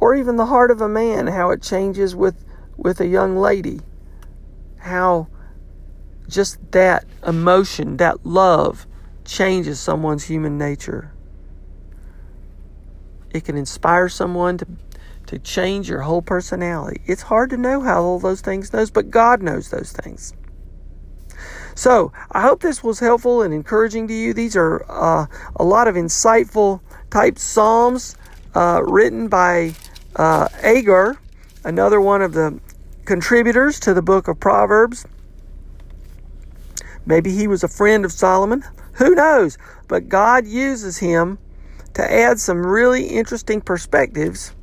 Or 0.00 0.14
even 0.14 0.36
the 0.36 0.46
heart 0.46 0.70
of 0.70 0.80
a 0.80 0.88
man, 0.88 1.26
how 1.26 1.50
it 1.50 1.60
changes 1.60 2.16
with, 2.16 2.46
with 2.78 2.98
a 3.00 3.06
young 3.06 3.36
lady. 3.36 3.80
How 4.78 5.28
just 6.28 6.72
that 6.72 7.04
emotion, 7.26 7.96
that 7.96 8.24
love, 8.24 8.86
changes 9.24 9.80
someone's 9.80 10.24
human 10.24 10.58
nature. 10.58 11.12
It 13.30 13.44
can 13.44 13.56
inspire 13.56 14.08
someone 14.08 14.58
to 14.58 14.66
to 15.28 15.38
change 15.38 15.90
your 15.90 16.00
whole 16.00 16.22
personality. 16.22 17.02
It's 17.04 17.20
hard 17.20 17.50
to 17.50 17.58
know 17.58 17.82
how 17.82 18.02
all 18.02 18.18
those 18.18 18.40
things 18.40 18.72
knows, 18.72 18.90
but 18.90 19.10
God 19.10 19.42
knows 19.42 19.68
those 19.68 19.92
things. 19.92 20.32
So 21.74 22.12
I 22.32 22.40
hope 22.40 22.62
this 22.62 22.82
was 22.82 22.98
helpful 22.98 23.42
and 23.42 23.52
encouraging 23.52 24.08
to 24.08 24.14
you. 24.14 24.32
These 24.32 24.56
are 24.56 24.86
uh, 24.88 25.26
a 25.56 25.64
lot 25.64 25.86
of 25.86 25.96
insightful 25.96 26.80
type 27.10 27.38
psalms 27.38 28.16
uh, 28.54 28.82
written 28.86 29.28
by 29.28 29.74
uh, 30.16 30.48
Agur, 30.62 31.18
another 31.62 32.00
one 32.00 32.22
of 32.22 32.32
the 32.32 32.58
contributors 33.04 33.78
to 33.80 33.92
the 33.92 34.02
book 34.02 34.28
of 34.28 34.40
Proverbs. 34.40 35.04
Maybe 37.08 37.32
he 37.32 37.48
was 37.48 37.64
a 37.64 37.68
friend 37.68 38.04
of 38.04 38.12
Solomon. 38.12 38.62
Who 38.92 39.14
knows? 39.14 39.56
But 39.88 40.10
God 40.10 40.46
uses 40.46 40.98
him 40.98 41.38
to 41.94 42.12
add 42.12 42.38
some 42.38 42.64
really 42.64 43.06
interesting 43.06 43.62
perspectives. 43.62 44.54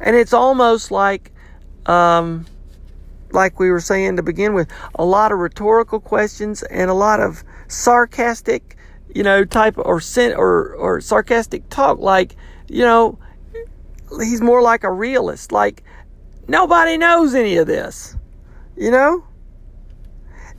And 0.00 0.16
it's 0.16 0.32
almost 0.32 0.90
like, 0.90 1.30
um, 1.86 2.46
like 3.30 3.60
we 3.60 3.70
were 3.70 3.80
saying 3.80 4.16
to 4.16 4.24
begin 4.24 4.54
with, 4.54 4.68
a 4.96 5.04
lot 5.04 5.30
of 5.30 5.38
rhetorical 5.38 6.00
questions 6.00 6.64
and 6.64 6.90
a 6.90 6.94
lot 6.94 7.20
of 7.20 7.44
sarcastic, 7.68 8.76
you 9.14 9.22
know, 9.22 9.44
type 9.44 9.78
or 9.78 10.02
or 10.36 10.74
or 10.74 11.00
sarcastic 11.00 11.68
talk. 11.68 12.00
Like, 12.00 12.34
you 12.66 12.82
know, 12.82 13.20
he's 14.18 14.40
more 14.40 14.62
like 14.62 14.82
a 14.82 14.90
realist. 14.90 15.52
Like, 15.52 15.84
nobody 16.48 16.98
knows 16.98 17.36
any 17.36 17.56
of 17.56 17.68
this, 17.68 18.16
you 18.76 18.90
know. 18.90 19.24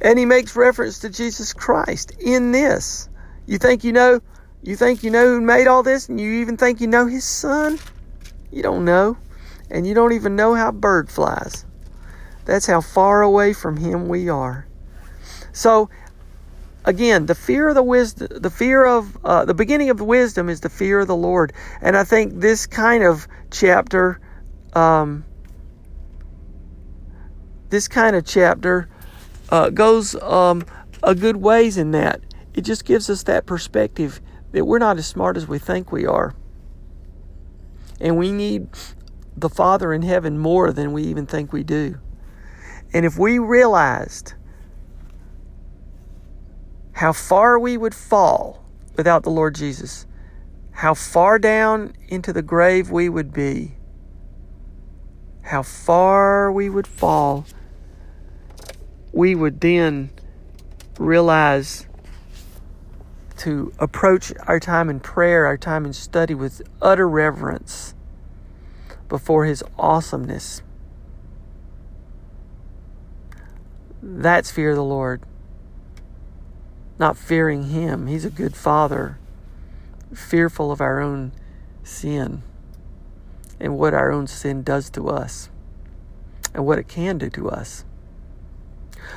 And 0.01 0.19
he 0.19 0.25
makes 0.25 0.55
reference 0.55 0.99
to 0.99 1.09
Jesus 1.09 1.53
Christ 1.53 2.11
in 2.19 2.51
this. 2.51 3.09
You 3.47 3.57
think 3.57 3.83
you 3.83 3.93
know 3.93 4.21
you 4.65 4.75
think 4.75 5.03
you 5.03 5.11
know 5.11 5.27
who 5.27 5.41
made 5.41 5.67
all 5.67 5.83
this, 5.83 6.09
and 6.09 6.19
you 6.19 6.41
even 6.41 6.57
think 6.57 6.81
you 6.81 6.87
know 6.87 7.05
his 7.05 7.23
son? 7.23 7.77
You 8.51 8.63
don't 8.63 8.83
know. 8.83 9.15
And 9.69 9.85
you 9.85 9.93
don't 9.93 10.13
even 10.13 10.35
know 10.35 10.55
how 10.55 10.71
bird 10.71 11.09
flies. 11.09 11.65
That's 12.45 12.65
how 12.65 12.81
far 12.81 13.21
away 13.21 13.53
from 13.53 13.77
him 13.77 14.07
we 14.07 14.27
are. 14.27 14.65
So, 15.51 15.91
again, 16.83 17.27
the 17.27 17.35
fear 17.35 17.69
of 17.69 17.75
the 17.75 17.83
wisdom, 17.83 18.27
the 18.31 18.49
fear 18.49 18.85
of 18.85 19.17
uh, 19.23 19.45
the 19.45 19.53
beginning 19.53 19.91
of 19.91 19.97
the 19.97 20.03
wisdom 20.03 20.49
is 20.49 20.61
the 20.61 20.69
fear 20.69 20.99
of 21.01 21.07
the 21.07 21.15
Lord, 21.15 21.53
and 21.81 21.95
I 21.95 22.03
think 22.03 22.33
this 22.33 22.65
kind 22.65 23.03
of 23.03 23.27
chapter, 23.51 24.19
um, 24.73 25.23
this 27.69 27.87
kind 27.87 28.15
of 28.15 28.25
chapter, 28.25 28.89
uh, 29.49 29.69
goes 29.69 30.15
um, 30.21 30.65
a 31.03 31.15
good 31.15 31.37
ways 31.37 31.77
in 31.77 31.91
that. 31.91 32.21
It 32.53 32.61
just 32.61 32.85
gives 32.85 33.09
us 33.09 33.23
that 33.23 33.45
perspective 33.45 34.21
that 34.51 34.65
we're 34.65 34.79
not 34.79 34.97
as 34.97 35.05
smart 35.07 35.37
as 35.37 35.47
we 35.47 35.59
think 35.59 35.91
we 35.91 36.05
are. 36.05 36.35
And 37.99 38.17
we 38.17 38.31
need 38.31 38.67
the 39.35 39.49
Father 39.49 39.93
in 39.93 40.01
heaven 40.01 40.37
more 40.37 40.71
than 40.71 40.93
we 40.93 41.03
even 41.03 41.25
think 41.25 41.51
we 41.51 41.63
do. 41.63 41.99
And 42.93 43.05
if 43.05 43.17
we 43.17 43.39
realized 43.39 44.33
how 46.93 47.11
far 47.11 47.59
we 47.59 47.75
would 47.75 47.93
fall 47.93 48.63
without 48.95 49.23
the 49.23 49.29
Lord 49.29 49.55
Jesus, 49.55 50.05
how 50.71 50.93
far 50.93 51.37
down 51.39 51.93
into 52.07 52.31
the 52.31 52.41
grave 52.41 52.89
we 52.89 53.09
would 53.09 53.33
be, 53.33 53.75
how 55.41 55.61
far 55.61 56.51
we 56.51 56.69
would 56.69 56.87
fall, 56.87 57.45
we 59.15 59.33
would 59.33 59.61
then 59.61 60.09
realize 60.99 61.87
to 63.37 63.71
approach 63.79 64.33
our 64.45 64.59
time 64.59 64.89
in 64.89 64.99
prayer, 64.99 65.45
our 65.45 65.55
time 65.55 65.85
in 65.85 65.93
study 65.93 66.33
with 66.33 66.61
utter 66.81 67.07
reverence 67.07 67.95
before 69.07 69.45
His 69.45 69.63
awesomeness. 69.79 70.61
That's 74.03 74.51
fear 74.51 74.71
of 74.71 74.75
the 74.75 74.83
Lord. 74.83 75.21
Not 76.99 77.17
fearing 77.17 77.69
Him. 77.69 78.07
He's 78.07 78.25
a 78.25 78.29
good 78.29 78.53
Father, 78.53 79.17
fearful 80.13 80.73
of 80.73 80.81
our 80.81 80.99
own 80.99 81.31
sin 81.83 82.43
and 83.61 83.77
what 83.77 83.93
our 83.93 84.11
own 84.11 84.27
sin 84.27 84.61
does 84.61 84.89
to 84.89 85.07
us 85.07 85.49
and 86.53 86.65
what 86.65 86.79
it 86.79 86.89
can 86.89 87.17
do 87.17 87.29
to 87.29 87.49
us. 87.49 87.85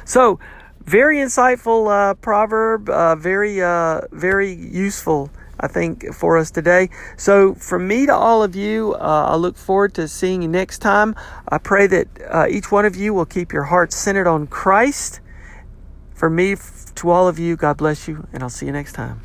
So, 0.05 0.39
very 0.85 1.19
insightful 1.19 1.91
uh, 1.91 2.15
proverb, 2.15 2.89
uh, 2.89 3.17
very, 3.17 3.61
uh, 3.61 4.03
very 4.11 4.53
useful, 4.53 5.31
I 5.61 5.69
think, 5.69 6.15
for 6.15 6.39
us 6.39 6.51
today. 6.51 6.89
So, 7.17 7.55
from 7.55 7.87
me 7.87 8.07
to 8.07 8.15
all 8.15 8.43
of 8.43 8.57
you, 8.57 8.95
uh, 8.95 9.27
I 9.31 9.37
look 9.37 9.57
forward 9.57 9.95
to 9.95 10.09
seeing 10.09 10.43
you 10.43 10.49
next 10.49 10.79
time. 10.79 11.15
I 11.49 11.59
pray 11.59 11.87
that 11.89 12.09
uh, 12.31 12.47
each 12.49 12.73
one 12.73 12.87
of 12.87 12.97
you 12.97 13.13
will 13.13 13.27
keep 13.27 13.53
your 13.53 13.65
heart 13.65 13.93
centered 13.93 14.27
on 14.27 14.47
Christ. 14.47 15.21
For 16.15 16.31
me, 16.31 16.57
to 16.97 17.11
all 17.11 17.29
of 17.29 17.39
you, 17.39 17.55
God 17.57 17.77
bless 17.77 18.09
you, 18.09 18.27
and 18.33 18.43
I'll 18.43 18.51
see 18.51 18.67
you 18.67 18.73
next 18.73 18.95
time. 18.95 19.21